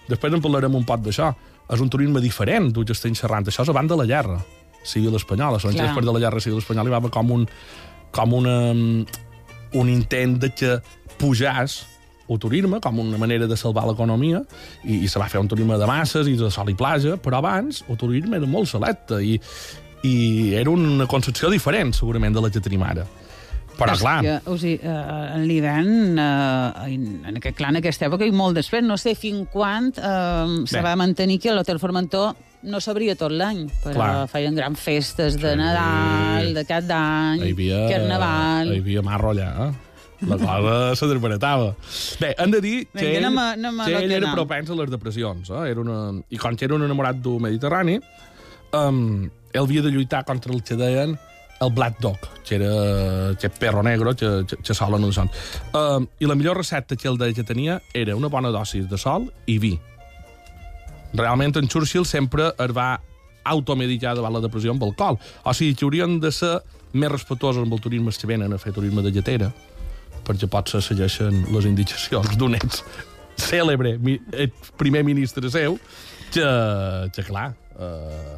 després 0.08 0.34
en 0.34 0.44
parlarem 0.44 0.78
un 0.78 0.86
poc 0.88 1.04
d'això, 1.06 1.34
és 1.74 1.84
un 1.84 1.92
turisme 1.92 2.22
diferent 2.24 2.72
del 2.74 2.88
que 2.88 2.96
estem 2.96 3.16
xerrant. 3.18 3.48
Això 3.50 3.66
és 3.66 3.74
abans 3.74 3.92
de 3.92 3.98
la 4.00 4.08
guerra 4.08 4.40
civil 4.88 5.16
espanyola. 5.20 5.60
Segons 5.62 5.78
Clar. 5.78 5.90
després 5.90 6.08
de 6.08 6.16
la 6.16 6.24
guerra 6.24 6.44
civil 6.44 6.62
espanyola 6.64 6.90
hi 6.90 6.96
va 6.96 7.02
haver 7.04 7.14
com 7.14 7.36
un, 7.36 7.46
com 8.16 8.34
una, 8.40 8.58
un 9.82 9.94
intent 9.94 10.40
de 10.44 10.52
que 10.56 10.80
pujàs 11.18 11.84
el 12.28 12.40
turisme 12.44 12.82
com 12.84 13.00
una 13.00 13.18
manera 13.18 13.48
de 13.48 13.56
salvar 13.58 13.86
l'economia 13.88 14.42
i, 14.84 15.00
i 15.04 15.08
se 15.08 15.20
va 15.20 15.30
fer 15.32 15.40
un 15.40 15.48
turisme 15.48 15.78
de 15.80 15.88
masses 15.88 16.28
i 16.28 16.36
de 16.40 16.50
sol 16.52 16.72
i 16.72 16.76
platja, 16.78 17.16
però 17.24 17.40
abans 17.40 17.84
el 17.88 18.00
turisme 18.00 18.40
era 18.40 18.50
molt 18.50 18.70
selecte 18.72 19.22
i, 19.24 19.38
i 20.08 20.18
era 20.60 20.74
una 20.74 21.08
concepció 21.08 21.52
diferent 21.54 21.96
segurament 21.96 22.36
de 22.36 22.44
la 22.44 22.52
que 22.52 22.64
tenim 22.64 22.84
ara. 22.84 23.08
Però, 23.78 23.94
clar... 23.94 24.22
Que, 24.26 24.36
o 24.50 24.56
sigui, 24.58 24.80
eh, 24.82 25.36
en 25.36 25.44
l'hivern, 25.46 26.18
eh, 26.18 26.96
en, 27.30 27.38
aquest, 27.38 27.58
clar, 27.60 27.70
en 27.76 27.80
aquesta 27.80 28.08
època 28.08 28.26
i 28.26 28.34
molt 28.34 28.58
després, 28.58 28.82
no 28.82 28.98
sé 28.98 29.14
fins 29.18 29.46
quan 29.54 29.92
eh, 29.94 30.56
se 30.70 30.82
va 30.82 30.96
mantenir 30.98 31.38
que 31.44 31.54
l'Hotel 31.54 31.78
Formentor 31.82 32.34
no 32.64 32.80
s'obria 32.82 33.16
tot 33.16 33.32
l'any, 33.32 33.68
però 33.84 33.94
Clar. 33.96 34.28
feien 34.32 34.56
grans 34.56 34.80
festes 34.80 35.36
de 35.40 35.52
Sí. 35.52 35.58
Nadal, 35.60 36.54
de 36.56 36.64
cap 36.66 36.84
d'any, 36.84 37.44
Carnaval... 37.92 38.74
hi 38.74 38.80
havia 38.80 39.02
marro 39.06 39.32
allà, 39.32 39.52
eh? 39.68 39.74
La 40.28 40.38
cosa 40.42 40.96
s'interpretava. 40.98 41.76
Bé, 42.20 42.34
hem 42.42 42.50
de 42.52 42.60
dir 42.62 42.76
que 42.90 43.04
Vinga, 43.06 43.12
ell, 43.20 43.26
anem 43.28 43.38
a- 43.38 43.52
anem 43.54 43.80
a 43.82 43.86
que 43.86 43.98
ell 44.02 44.12
era 44.18 44.32
propens 44.34 44.70
a 44.70 44.76
les 44.80 44.90
depressions. 44.90 45.50
Eh? 45.54 45.64
Era 45.70 45.80
una... 45.84 46.00
I 46.34 46.38
com 46.42 46.56
que 46.58 46.66
era 46.66 46.74
un 46.74 46.84
enamorat 46.88 47.20
del 47.22 47.38
Mediterrani, 47.40 48.00
um, 48.74 49.30
ell 49.54 49.64
havia 49.68 49.84
de 49.86 49.92
lluitar 49.94 50.24
contra 50.26 50.52
el 50.54 50.64
que 50.64 50.76
deien 50.76 51.18
el 51.62 51.72
Black 51.74 52.00
Dog, 52.00 52.18
que 52.46 52.56
era 52.56 52.72
aquest 53.32 53.56
perro 53.58 53.82
negro 53.84 54.16
que, 54.16 54.44
que, 54.48 54.58
que 54.58 54.74
solen 54.78 55.02
no 55.02 55.12
son. 55.12 55.30
Um, 55.74 56.08
I 56.20 56.26
la 56.30 56.36
millor 56.38 56.58
recepta 56.58 56.96
que 56.96 57.08
ell 57.10 57.18
deia 57.18 57.34
que 57.34 57.44
tenia 57.46 57.80
era 57.94 58.16
una 58.16 58.28
bona 58.30 58.50
dosis 58.54 58.90
de 58.90 58.98
sol 58.98 59.30
i 59.46 59.58
vi. 59.62 59.76
Realment, 61.14 61.56
en 61.58 61.68
Churchill 61.68 62.06
sempre 62.06 62.52
es 62.58 62.74
va 62.76 62.98
automedicar 63.48 64.16
davant 64.18 64.36
la 64.36 64.42
depressió 64.44 64.74
amb 64.74 64.84
alcohol. 64.84 65.20
O 65.44 65.54
sigui, 65.56 65.76
que 65.78 65.88
haurien 65.88 66.20
de 66.24 66.32
ser 66.36 66.58
més 66.98 67.12
respectuosos 67.12 67.64
amb 67.64 67.76
el 67.76 67.84
turisme 67.84 68.12
que 68.12 68.30
venen 68.30 68.54
a 68.54 68.60
fer 68.62 68.74
turisme 68.76 69.04
de 69.06 69.14
lletera, 69.16 69.52
perquè 70.28 70.50
potser 70.52 70.82
segueixen 70.84 71.46
les 71.54 71.70
indicacions 71.70 72.36
d'un 72.40 72.58
ex 72.58 72.84
cèlebre 73.38 73.96
primer 74.78 75.04
ministre 75.06 75.52
seu, 75.54 75.78
que, 76.34 76.48
que 77.14 77.24
clar, 77.24 77.52
eh, 77.78 78.38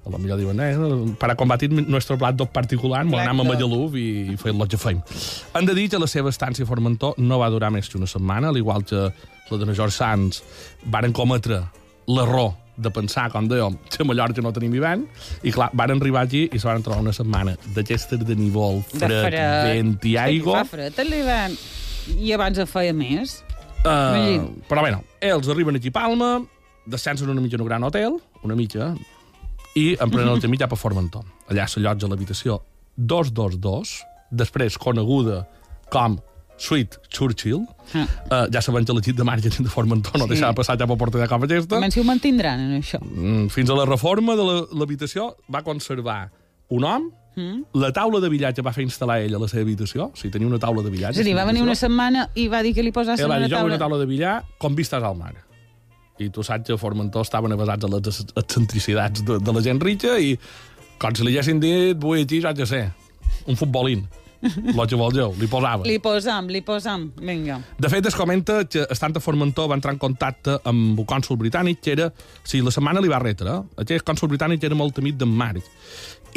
a 0.00 0.10
lo 0.10 0.18
millor 0.18 0.38
diuen, 0.40 0.60
eh, 0.60 1.14
para 1.18 1.34
combatir 1.36 1.70
nuestro 1.70 2.16
plat 2.16 2.36
dog 2.36 2.52
particular, 2.52 3.04
Black 3.04 3.26
anem 3.26 3.42
a. 3.42 3.48
Magaluf 3.50 3.96
i, 3.98 4.06
i 4.32 4.38
fer 4.40 4.54
el 4.54 4.68
que 4.68 4.80
fem. 4.80 5.02
Han 5.52 5.68
de 5.68 5.74
dir 5.76 5.90
que 5.92 6.00
la 6.00 6.08
seva 6.08 6.32
estància 6.32 6.64
a 6.64 6.70
Formentor 6.70 7.18
no 7.18 7.40
va 7.42 7.50
durar 7.52 7.72
més 7.74 7.90
que 7.90 7.98
una 7.98 8.08
setmana, 8.08 8.48
al 8.48 8.60
igual 8.60 8.86
que 8.86 9.10
la 9.50 9.58
de 9.58 9.74
George 9.74 9.96
Sands 9.96 10.44
varen 10.86 11.12
cometre 11.12 11.64
l'error 12.16 12.52
de 12.80 12.90
pensar, 12.94 13.26
com 13.32 13.48
dèiem, 13.48 13.76
que 13.92 14.00
a 14.02 14.06
Mallorca 14.08 14.42
no 14.44 14.52
tenim 14.56 14.74
hivern, 14.78 15.04
i 15.44 15.52
clar, 15.52 15.68
van 15.76 15.92
arribar 15.96 16.24
aquí 16.24 16.46
i 16.48 16.58
se 16.58 16.68
van 16.68 16.82
trobar 16.84 17.02
una 17.04 17.12
setmana 17.16 17.56
d'aquestes 17.76 18.22
de 18.24 18.36
nivell 18.38 18.80
De 18.94 19.10
fred, 19.10 19.36
vent 19.68 20.08
i 20.08 20.16
aigua. 20.20 20.62
Fa 20.62 20.76
fred 20.76 21.00
a 21.00 21.06
l'hivern. 21.06 21.58
I 22.16 22.32
abans 22.36 22.58
en 22.58 22.68
feia 22.70 22.94
més. 22.96 23.40
Uh, 23.80 24.48
però 24.68 24.84
bueno, 24.84 25.04
ells 25.24 25.48
arriben 25.52 25.76
aquí 25.76 25.92
a 25.92 25.96
Palma, 25.96 26.32
descansen 26.90 27.30
una 27.32 27.40
mica 27.40 27.56
en 27.56 27.64
un 27.64 27.68
gran 27.68 27.84
hotel, 27.84 28.18
una 28.44 28.56
mica, 28.56 28.94
i 29.76 29.94
en 30.00 30.10
prenen 30.10 30.32
el 30.34 30.42
camí 30.42 30.58
cap 30.60 30.72
a 30.74 30.78
Formentor. 30.80 31.24
Allà 31.52 31.68
s'allotja 31.68 32.08
l'habitació 32.10 32.58
222, 32.96 33.94
després 34.42 34.76
coneguda 34.80 35.44
com 35.92 36.18
Suite 36.60 36.98
Churchill. 37.08 37.62
Ah. 37.96 38.04
Uh, 38.28 38.46
ja 38.52 38.60
sabem 38.60 38.84
que 38.84 38.92
l'equip 38.92 39.16
de 39.16 39.24
màrqueting 39.24 39.64
de 39.64 39.70
Formentor 39.72 40.18
no 40.20 40.26
Sí. 40.28 40.34
deixava 40.34 40.52
passar 40.58 40.76
cap 40.78 40.90
a 40.92 40.96
porta 41.00 41.16
de 41.18 41.26
com 41.26 41.42
aquesta. 41.46 41.76
Almenys 41.78 41.94
si 41.96 42.00
ho 42.00 42.04
mantindran, 42.04 42.60
en 42.60 42.82
això. 42.82 43.00
Mm, 43.00 43.48
Fins 43.48 43.70
a 43.70 43.74
la 43.78 43.86
reforma 43.88 44.36
de 44.36 44.44
la- 44.44 44.66
l'habitació 44.78 45.36
va 45.52 45.62
conservar 45.62 46.30
un 46.68 46.84
hom, 46.84 47.10
Mm. 47.36 47.62
la 47.80 47.92
taula 47.92 48.20
de 48.20 48.28
billar 48.28 48.52
que 48.52 48.60
va 48.60 48.72
fer 48.72 48.84
instal·lar 48.84 49.20
ell 49.24 49.34
a 49.34 49.38
la 49.38 49.48
seva 49.48 49.62
habitació, 49.62 50.10
o 50.12 50.16
sigui, 50.16 50.30
tenia 50.32 50.46
una 50.48 50.58
taula 50.58 50.82
de 50.82 50.90
billar. 50.90 51.12
És 51.12 51.18
a 51.20 51.22
dir, 51.22 51.34
va 51.34 51.44
venir 51.46 51.62
una 51.62 51.74
setmana 51.74 52.28
i 52.34 52.48
va 52.48 52.60
dir 52.62 52.74
que 52.74 52.82
li 52.82 52.90
va 52.90 53.02
una 53.02 53.16
taula. 53.48 53.64
una 53.64 53.78
taula 53.78 53.98
de 53.98 54.06
billar 54.06 54.44
com 54.58 54.74
vistes 54.74 55.02
al 55.02 55.16
mar. 55.16 55.34
I 56.18 56.28
tu 56.28 56.42
saps 56.42 56.66
que 56.66 56.74
a 56.74 56.76
Formentor 56.76 57.22
estaven 57.22 57.56
basats 57.56 57.84
en 57.84 57.90
les 57.90 58.26
excentricitats 58.36 59.24
de, 59.24 59.38
de 59.38 59.52
la 59.52 59.62
gent 59.62 59.80
rica 59.80 60.18
i 60.20 60.38
com 60.98 61.14
si 61.14 61.24
li 61.24 61.32
haguessin 61.32 61.58
dit, 61.60 61.96
vull 61.96 62.20
aquí, 62.20 62.42
ja 62.42 62.52
sé, 62.66 62.90
un 63.46 63.56
futbolín. 63.56 64.06
Lo 64.74 64.86
que 64.88 64.96
volgeu, 64.96 65.34
li 65.36 65.46
posava. 65.50 65.84
Li 65.84 65.98
posam, 66.00 66.48
li 66.48 66.62
posam. 66.64 67.10
Vinga. 67.20 67.58
De 67.78 67.90
fet, 67.92 68.06
es 68.08 68.16
comenta 68.16 68.62
que 68.64 68.86
estant 68.90 69.16
a 69.16 69.20
Formentor 69.20 69.68
va 69.70 69.76
entrar 69.76 69.92
en 69.94 70.00
contacte 70.00 70.56
amb 70.64 70.98
el 70.98 71.08
cònsul 71.08 71.38
britànic, 71.40 71.82
que 71.84 71.92
era... 71.96 72.08
O 72.10 72.46
sigui, 72.48 72.64
la 72.64 72.72
setmana 72.74 73.02
li 73.04 73.10
va 73.12 73.20
retre, 73.20 73.58
eh? 73.58 73.82
Aquest 73.84 74.06
cònsul 74.08 74.32
britànic 74.32 74.64
era 74.64 74.78
molt 74.78 74.98
amic 75.02 75.18
d'en 75.20 75.28
Marc. 75.28 75.66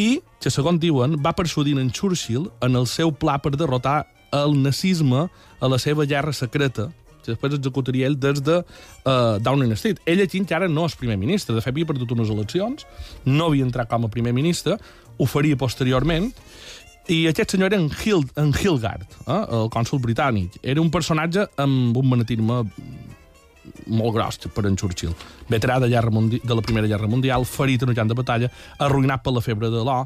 I, 0.01 0.17
que 0.41 0.51
segons 0.51 0.81
diuen, 0.81 1.15
va 1.23 1.35
persuadir 1.37 1.77
en 1.79 1.91
Churchill 1.93 2.49
en 2.65 2.75
el 2.75 2.89
seu 2.89 3.13
pla 3.15 3.37
per 3.39 3.53
derrotar 3.55 4.03
el 4.33 4.57
nazisme 4.61 5.27
a 5.61 5.69
la 5.69 5.79
seva 5.79 6.07
guerra 6.09 6.33
secreta, 6.33 6.89
que 7.23 7.31
després 7.31 7.55
executaria 7.55 8.09
ell 8.09 8.17
des 8.19 8.41
de 8.43 8.57
uh, 8.59 9.37
Downing 9.39 9.71
Street. 9.77 10.01
Ell 10.09 10.23
aquí 10.25 10.41
encara 10.41 10.67
no 10.67 10.87
és 10.89 10.97
primer 10.99 11.15
ministre, 11.21 11.55
de 11.55 11.63
fet 11.63 11.71
havia 11.71 11.87
perdut 11.87 12.11
unes 12.17 12.33
eleccions, 12.33 12.87
no 13.29 13.47
havia 13.47 13.63
entrat 13.63 13.87
com 13.91 14.09
a 14.09 14.11
primer 14.11 14.33
ministre, 14.35 14.75
ho 15.13 15.29
faria 15.29 15.55
posteriorment, 15.55 16.31
i 17.11 17.25
aquest 17.27 17.51
senyor 17.51 17.71
era 17.71 17.81
en, 17.81 17.89
Hild, 17.91 18.31
en 18.39 18.53
Hilgard, 18.55 19.07
eh, 19.27 19.39
el 19.57 19.69
cònsul 19.73 19.99
britànic. 20.03 20.59
Era 20.63 20.81
un 20.81 20.91
personatge 20.91 21.47
amb 21.59 21.97
un 21.99 22.09
magnetisme 22.09 22.63
molt 23.87 24.15
gros 24.15 24.39
per 24.53 24.65
en 24.67 24.75
Churchill. 24.79 25.13
Veterà 25.49 25.79
de, 25.83 25.89
guerra 25.91 26.11
mundi 26.11 26.39
de 26.43 26.55
la 26.55 26.61
Primera 26.61 26.87
Guerra 26.87 27.07
Mundial, 27.07 27.45
ferit 27.45 27.83
en 27.83 27.91
un 27.91 27.95
camp 27.95 28.11
de 28.11 28.17
batalla, 28.17 28.51
arruïnat 28.79 29.23
per 29.23 29.33
la 29.35 29.43
febre 29.43 29.71
de 29.71 29.83
l'O, 29.83 30.03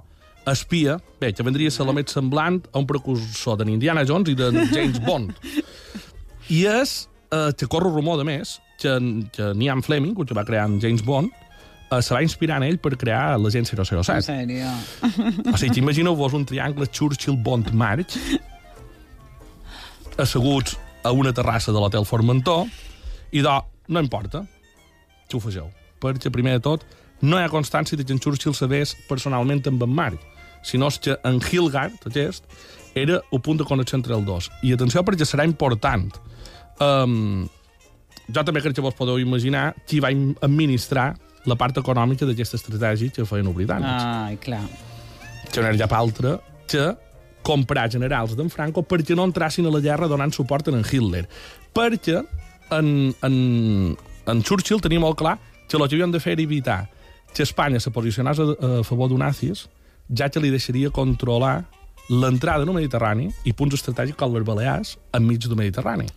espia, 0.47 0.97
bé, 1.19 1.33
que 1.33 1.43
vendria 1.43 1.69
a 1.69 1.75
ser 1.75 1.85
la 1.85 1.93
semblant 2.07 2.61
a 2.71 2.79
un 2.79 2.87
precursor 2.87 3.57
de 3.57 3.69
Indiana 3.69 4.05
Jones 4.07 4.29
i 4.29 4.35
de 4.35 4.51
James 4.71 4.99
Bond. 5.03 5.33
I 6.49 6.63
és 6.65 7.09
eh, 7.31 7.51
que 7.57 7.67
corre 7.67 7.91
rumor, 7.91 8.17
de 8.17 8.23
més, 8.23 8.59
que, 8.79 8.97
que 9.33 9.51
Ian 9.59 9.83
Fleming, 9.83 10.15
que 10.15 10.33
va 10.33 10.45
crear 10.45 10.65
en 10.69 10.79
James 10.79 11.03
Bond, 11.03 11.31
se 12.01 12.13
va 12.13 12.21
inspirar 12.21 12.59
en 12.59 12.67
ell 12.67 12.79
per 12.83 12.97
crear 12.99 13.37
l'agent 13.39 13.69
En 13.71 13.85
007. 13.85 14.21
sèrio. 14.25 14.71
O 15.53 15.57
sigui, 15.57 15.79
imagineu-vos 15.79 16.33
un 16.35 16.45
triangle 16.45 16.87
Churchill-Bond-March 16.87 18.17
asseguts 20.17 20.77
a 21.03 21.11
una 21.11 21.33
terrassa 21.33 21.71
de 21.71 21.79
l'hotel 21.79 22.05
Formentor 22.05 22.65
i 23.31 23.43
de, 23.45 23.53
no 23.87 24.01
importa, 24.03 24.43
que 25.29 25.37
ho 25.37 25.43
fegeu. 25.43 25.69
Perquè, 26.03 26.31
primer 26.33 26.57
de 26.57 26.63
tot, 26.65 26.83
no 27.21 27.39
hi 27.39 27.45
ha 27.45 27.51
constància 27.51 27.97
de 27.97 28.05
que 28.05 28.13
en 28.13 28.19
Churchill 28.21 28.55
sabés 28.57 28.95
personalment 29.07 29.63
amb 29.69 29.83
en 29.83 29.93
Marc, 29.93 30.19
sinó 30.63 30.89
que 31.01 31.15
en 31.23 31.39
Hilgard, 31.39 31.95
aquest, 32.09 32.43
era 32.95 33.21
el 33.31 33.41
punt 33.41 33.59
de 33.61 33.65
connexió 33.65 33.97
entre 33.97 34.15
els 34.17 34.25
dos. 34.25 34.49
I 34.63 34.73
atenció, 34.73 35.03
perquè 35.05 35.25
serà 35.25 35.45
important. 35.47 36.11
Um, 36.83 37.47
jo 38.27 38.43
també 38.43 38.61
crec 38.61 38.75
que 38.75 38.83
vos 38.83 38.97
podeu 38.97 39.21
imaginar 39.21 39.71
qui 39.87 40.01
va 40.03 40.11
administrar 40.45 41.13
la 41.47 41.55
part 41.55 41.77
econòmica 41.79 42.27
d'aquesta 42.27 42.57
estratègia 42.59 43.11
que 43.15 43.25
feien 43.25 43.47
els 43.47 43.55
britànics 43.55 44.03
Ai, 44.03 44.37
clar. 44.43 44.63
que 45.51 45.61
no 45.63 45.67
era 45.69 45.77
cap 45.85 45.93
altre 45.97 46.37
que 46.67 46.89
comprar 47.47 47.87
generals 47.89 48.35
d'en 48.35 48.49
Franco 48.51 48.83
perquè 48.83 49.15
no 49.15 49.23
entrassin 49.23 49.65
a 49.65 49.71
la 49.71 49.79
guerra 49.79 50.09
donant 50.11 50.33
suport 50.35 50.67
a 50.67 50.71
en 50.75 50.83
Hitler. 50.83 51.23
Perquè 51.73 52.17
en, 52.75 52.89
en, 53.23 53.37
en 54.27 54.43
Churchill 54.43 54.81
tenia 54.83 54.99
molt 54.99 55.15
clar 55.21 55.37
que 55.69 55.77
el 55.77 55.87
que 55.87 55.95
havien 55.95 56.11
de 56.11 56.19
fer 56.19 56.33
era 56.35 56.43
evitar 56.43 56.89
que 57.33 57.43
Espanya 57.43 57.79
se 57.79 57.91
posicionés 57.91 58.39
a, 58.39 58.43
a 58.81 58.83
favor 58.83 59.07
d'un 59.09 59.19
nazis, 59.23 59.67
ja 60.11 60.27
que 60.29 60.39
li 60.43 60.49
deixaria 60.51 60.89
controlar 60.91 61.65
l'entrada 62.09 62.65
no 62.65 62.73
Mediterrani 62.75 63.29
i 63.47 63.51
punts 63.53 63.75
estratègics 63.75 64.17
com 64.19 64.33
les 64.35 64.43
Balears 64.47 64.97
enmig 65.15 65.43
del 65.47 65.55
Mediterrani. 65.59 66.07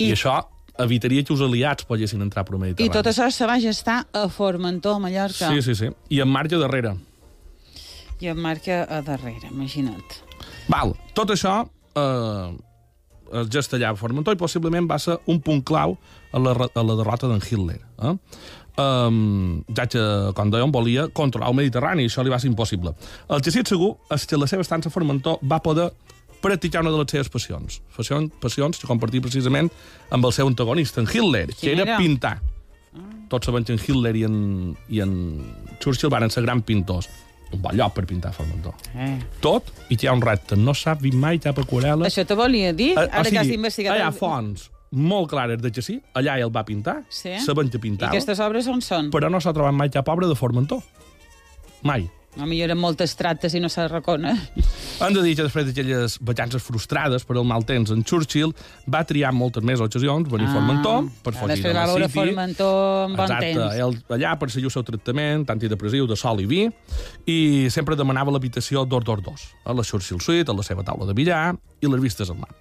I 0.00 0.08
I- 0.10 0.12
això 0.16 0.38
evitaria 0.78 1.24
que 1.24 1.34
els 1.34 1.42
aliats 1.44 1.86
poguessin 1.88 2.22
entrar 2.22 2.44
per 2.48 2.58
Mediterrani. 2.58 2.88
I 2.90 2.94
tot 2.94 3.10
això 3.10 3.28
se 3.34 3.48
va 3.48 3.58
gestar 3.62 4.04
a 4.12 4.26
Formentor, 4.28 4.98
a 4.98 5.02
Mallorca. 5.02 5.50
Sí, 5.50 5.62
sí, 5.62 5.74
sí. 5.74 5.90
I 6.10 6.22
en 6.24 6.30
marge 6.30 6.60
darrere. 6.60 6.94
I 8.20 8.30
em 8.32 8.40
marca 8.40 8.82
a 8.84 9.00
darrere, 9.02 9.48
imagina't. 9.50 10.18
Val, 10.68 10.92
tot 11.16 11.32
això 11.32 11.62
eh, 11.96 12.50
es 13.40 13.50
gesta 13.52 13.78
allà 13.78 13.92
a 13.92 13.98
Formentor 13.98 14.36
i 14.36 14.40
possiblement 14.40 14.88
va 14.90 14.98
ser 15.00 15.18
un 15.30 15.40
punt 15.44 15.62
clau 15.66 15.96
a 16.32 16.40
la, 16.42 16.54
a 16.54 16.84
la 16.84 16.96
derrota 16.98 17.30
d'en 17.30 17.42
Hitler. 17.42 17.80
Eh? 18.02 18.14
Um, 18.80 19.62
ja 19.76 19.84
que, 19.90 20.02
com 20.36 20.52
dèiem, 20.52 20.70
volia 20.72 21.08
controlar 21.16 21.50
el 21.50 21.58
Mediterrani 21.58 22.06
i 22.06 22.10
això 22.10 22.24
li 22.24 22.32
va 22.32 22.38
ser 22.40 22.48
impossible. 22.50 22.94
El 23.28 23.42
que 23.44 23.52
sí 23.52 23.60
és 23.60 23.68
segur 23.68 23.94
és 24.14 24.24
que 24.28 24.38
la 24.40 24.48
seva 24.50 24.64
estança 24.64 24.88
a 24.88 24.94
Formentor 24.94 25.42
va 25.44 25.60
poder 25.64 25.90
practicar 26.40 26.82
una 26.82 26.90
de 26.90 26.98
les 26.98 27.10
seves 27.10 27.28
passions. 27.28 27.80
Passions, 27.96 28.32
passions 28.40 28.78
que 28.80 28.86
compartia 28.88 29.20
precisament 29.20 29.70
amb 30.10 30.24
el 30.24 30.32
seu 30.32 30.46
antagonista, 30.48 31.00
en 31.00 31.08
Hitler, 31.12 31.46
que 31.48 31.60
Quin 31.66 31.78
era, 31.78 31.82
era? 31.92 31.98
pintar. 31.98 32.40
Tots 33.30 33.46
sabem 33.46 33.62
que 33.64 33.72
en 33.72 33.78
Hitler 33.78 34.16
i 34.16 34.24
en, 34.26 34.76
i 34.90 35.00
en 35.04 35.12
Churchill 35.78 36.10
van 36.10 36.28
ser 36.30 36.42
grans 36.42 36.64
pintors. 36.66 37.08
Un 37.52 37.60
bon 37.62 37.74
lloc 37.74 37.94
per 37.94 38.04
pintar 38.06 38.30
a 38.30 38.32
Formentor 38.32 38.74
Eh. 38.94 39.18
tot 39.42 39.72
i 39.90 39.96
que 39.96 40.06
hi 40.06 40.08
ha 40.08 40.12
un 40.14 40.20
repte. 40.22 40.54
No 40.56 40.70
s'ha 40.74 40.94
vist 40.94 41.16
mai 41.18 41.38
cap 41.42 41.58
aquarela. 41.58 42.06
Això 42.06 42.24
te 42.26 42.34
volia 42.38 42.72
dir, 42.72 42.92
Eh, 42.96 43.08
ara 43.10 43.28
que 43.30 43.38
has 43.38 43.48
investigat... 43.50 43.96
Hi 43.98 44.02
ha 44.02 44.12
fonts 44.12 44.68
molt 44.92 45.28
clares 45.30 45.60
de 45.62 45.70
que 45.70 45.82
sí, 45.82 46.00
allà 46.14 46.36
ell 46.38 46.50
va 46.50 46.64
pintar, 46.64 47.04
Sí? 47.08 47.36
sabent 47.44 47.70
que 47.70 47.78
I 47.78 47.80
pintava, 47.80 48.10
aquestes 48.10 48.38
obres 48.40 48.66
on 48.66 48.80
són? 48.82 49.10
però 49.10 49.28
no 49.30 49.40
s'ha 49.40 49.52
trobat 49.52 49.74
mai 49.74 49.90
cap 49.90 50.08
obra 50.08 50.26
de 50.26 50.34
Formentor. 50.34 50.80
Mai. 51.82 52.08
A 52.38 52.46
millor 52.46 52.68
eren 52.68 52.78
moltes 52.78 53.16
trates 53.18 53.54
i 53.58 53.60
no 53.60 53.66
se 53.72 53.82
reconeix. 53.90 54.38
Hem 55.02 55.14
de 55.16 55.22
dir 55.24 55.32
que 55.34 55.42
després 55.42 55.64
d'aquelles 55.66 56.14
vacances 56.22 56.62
frustrades 56.62 57.24
per 57.26 57.34
el 57.40 57.46
mal 57.48 57.64
temps, 57.66 57.90
en 57.90 58.04
Churchill 58.06 58.52
va 58.86 59.00
triar 59.08 59.32
moltes 59.34 59.64
més 59.66 59.80
ocasions 59.82 60.28
venir 60.30 60.46
a 60.46 60.52
Formentor 60.54 61.08
per 61.24 61.32
Ah, 61.34 61.38
fugir 61.40 61.48
Després 61.56 61.72
de 61.72 61.78
va 61.78 61.86
la 61.86 61.86
veure 61.94 62.06
City. 62.08 62.18
Formentor 62.20 62.76
amb 63.08 63.16
bon 63.18 63.24
Exacte, 63.24 63.48
temps. 63.54 63.74
ell 63.80 64.18
allà 64.18 64.34
per 64.38 64.50
seguir 64.54 64.68
el 64.70 64.74
seu 64.76 64.84
tractament 64.86 65.46
antidepressiu 65.50 66.06
de 66.06 66.16
sol 66.16 66.40
i 66.40 66.46
vi 66.46 66.60
i 67.26 67.38
sempre 67.70 67.96
demanava 67.98 68.30
l'habitació 68.30 68.84
222 68.86 69.48
a 69.64 69.74
la 69.74 69.82
Churchill 69.82 70.20
Suite, 70.20 70.50
a 70.50 70.54
la 70.54 70.62
seva 70.62 70.84
taula 70.86 71.06
de 71.10 71.14
billar 71.18 71.56
i 71.80 71.90
les 71.90 72.00
vistes 72.00 72.30
al 72.30 72.38
mar. 72.38 72.52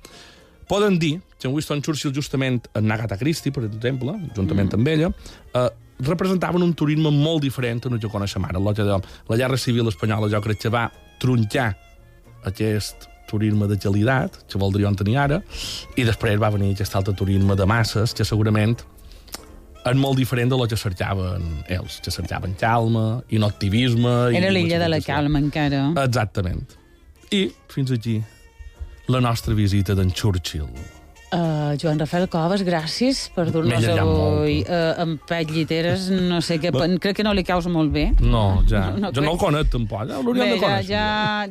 Poden 0.69 0.97
dir 1.01 1.19
que 1.39 1.47
en 1.47 1.53
Winston 1.53 1.81
Churchill, 1.81 2.13
justament 2.13 2.65
en 2.77 2.91
Agatha 2.91 3.17
Christie, 3.17 3.51
per 3.51 3.63
exemple, 3.65 4.13
juntament 4.35 4.69
amb 4.73 4.87
ella, 4.87 5.11
eh, 5.53 5.69
representaven 5.99 6.63
un 6.63 6.73
turisme 6.73 7.11
molt 7.11 7.43
diferent 7.43 7.85
en 7.87 7.97
el 7.97 7.99
que 7.99 8.11
coneixem 8.11 8.45
ara. 8.47 8.59
De 8.59 8.99
la 9.29 9.37
guerra 9.37 9.57
civil 9.57 9.87
espanyola 9.91 10.29
jo 10.31 10.41
crec 10.41 10.61
que 10.63 10.73
va 10.73 10.89
troncar 11.19 11.73
aquest 12.47 13.09
turisme 13.29 13.67
de 13.67 13.77
gelidat, 13.77 14.39
que 14.49 14.57
voldríem 14.57 14.95
tenir 14.97 15.17
ara, 15.21 15.41
i 15.95 16.05
després 16.07 16.39
va 16.41 16.49
venir 16.49 16.71
aquest 16.73 16.95
altre 16.97 17.13
turisme 17.13 17.55
de 17.55 17.67
masses, 17.69 18.15
que 18.17 18.25
segurament 18.25 18.77
és 19.85 19.95
molt 19.95 20.17
diferent 20.19 20.49
de 20.51 20.57
lo 20.59 20.65
que 20.67 20.77
cercaven 20.77 21.45
ells, 21.71 21.99
que 22.03 22.11
cercaven 22.11 22.55
calma 22.59 23.21
i 23.29 23.39
no 23.39 23.47
activisme. 23.47 24.11
Era 24.35 24.51
l'illa 24.51 24.79
de 24.81 24.89
la 24.91 24.99
calma, 25.03 25.39
encara. 25.39 25.85
Exactament. 26.03 26.75
I, 27.31 27.47
fins 27.69 27.93
aquí, 27.93 28.19
la 29.07 29.21
nostra 29.21 29.53
visita 29.53 29.95
d'en 29.95 30.11
Churchill. 30.11 30.98
Uh, 31.29 31.75
Joan 31.77 31.99
Rafael 32.01 32.25
Coves, 32.27 32.63
gràcies 32.65 33.19
per 33.35 33.43
dur-nos 33.53 33.83
avui 33.93 34.63
uh, 34.65 34.95
amb 35.03 35.19
pet 35.29 35.51
lliteres. 35.53 36.07
No 36.09 36.39
sé 36.41 36.55
què, 36.57 36.71
crec 37.03 37.19
que 37.19 37.25
no 37.27 37.35
li 37.37 37.43
caus 37.45 37.67
molt 37.69 37.91
bé. 37.93 38.07
No, 38.23 38.63
ja. 38.65 38.87
No, 38.99 39.07
no 39.07 39.11
jo 39.13 39.21
no 39.21 39.35
el 39.35 39.37
conec, 39.37 39.69
tampoc. 39.69 40.07
Ja 40.09 40.17
l'hauríem 40.17 40.39
Bé, 40.41 40.47
de 40.49 40.57
ja, 40.57 40.63
conèixer. 40.63 40.89
ja, 40.89 41.03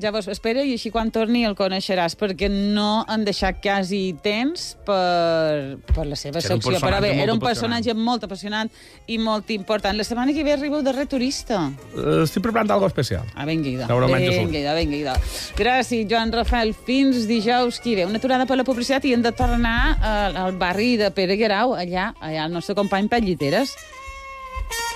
ja 0.02 0.10
vos 0.16 0.26
espera 0.32 0.64
i 0.66 0.72
així 0.74 0.90
quan 0.90 1.12
torni 1.14 1.44
el 1.46 1.54
coneixeràs 1.54 2.16
perquè 2.18 2.48
no 2.50 3.04
han 3.06 3.22
deixat 3.28 3.60
quasi 3.62 4.00
temps 4.24 4.72
per, 4.84 5.78
per 5.94 6.08
la 6.10 6.18
seva 6.18 6.42
Era 6.42 6.56
un 6.56 6.64
secció. 6.64 6.82
Però 6.82 6.98
bé, 7.04 7.12
era 7.14 7.30
un 7.32 7.38
apassionant. 7.38 7.46
personatge 7.46 7.94
molt 7.94 8.26
apassionant 8.26 8.72
i 9.06 9.20
molt 9.22 9.54
important. 9.54 9.94
La 9.96 10.08
setmana 10.08 10.34
que 10.34 10.42
ve 10.42 10.56
arriba 10.56 10.80
el 10.80 10.84
darrer 10.90 11.06
turista. 11.06 11.68
Eh, 11.94 12.24
Estic 12.24 12.42
preparant 12.42 12.74
alguna 12.74 12.90
especial. 12.90 13.30
Ah, 13.38 13.46
vinga, 13.46 13.70
idò. 13.70 13.86
Vinga, 14.10 14.58
idò, 14.58 14.74
vinga, 14.80 14.98
idò. 15.04 15.16
Gràcies, 15.58 16.02
Joan 16.10 16.34
Rafael. 16.34 16.74
Fins 16.74 17.28
dijous 17.30 17.78
que 17.84 17.94
ve. 18.00 18.08
Una 18.10 18.18
aturada 18.18 18.44
per 18.50 18.58
la 18.58 18.66
publicitat 18.66 19.06
i 19.06 19.14
hem 19.14 19.22
de 19.22 19.30
tornar 19.38 19.67
al, 19.68 20.36
al 20.36 20.56
barri 20.60 20.96
de 21.00 21.10
Pere 21.14 21.36
Guerau, 21.40 21.74
allà, 21.78 22.12
allà 22.20 22.46
el 22.48 22.54
nostre 22.54 22.76
company 22.78 23.08
Pet 23.12 23.24
Lliteres. 23.26 23.76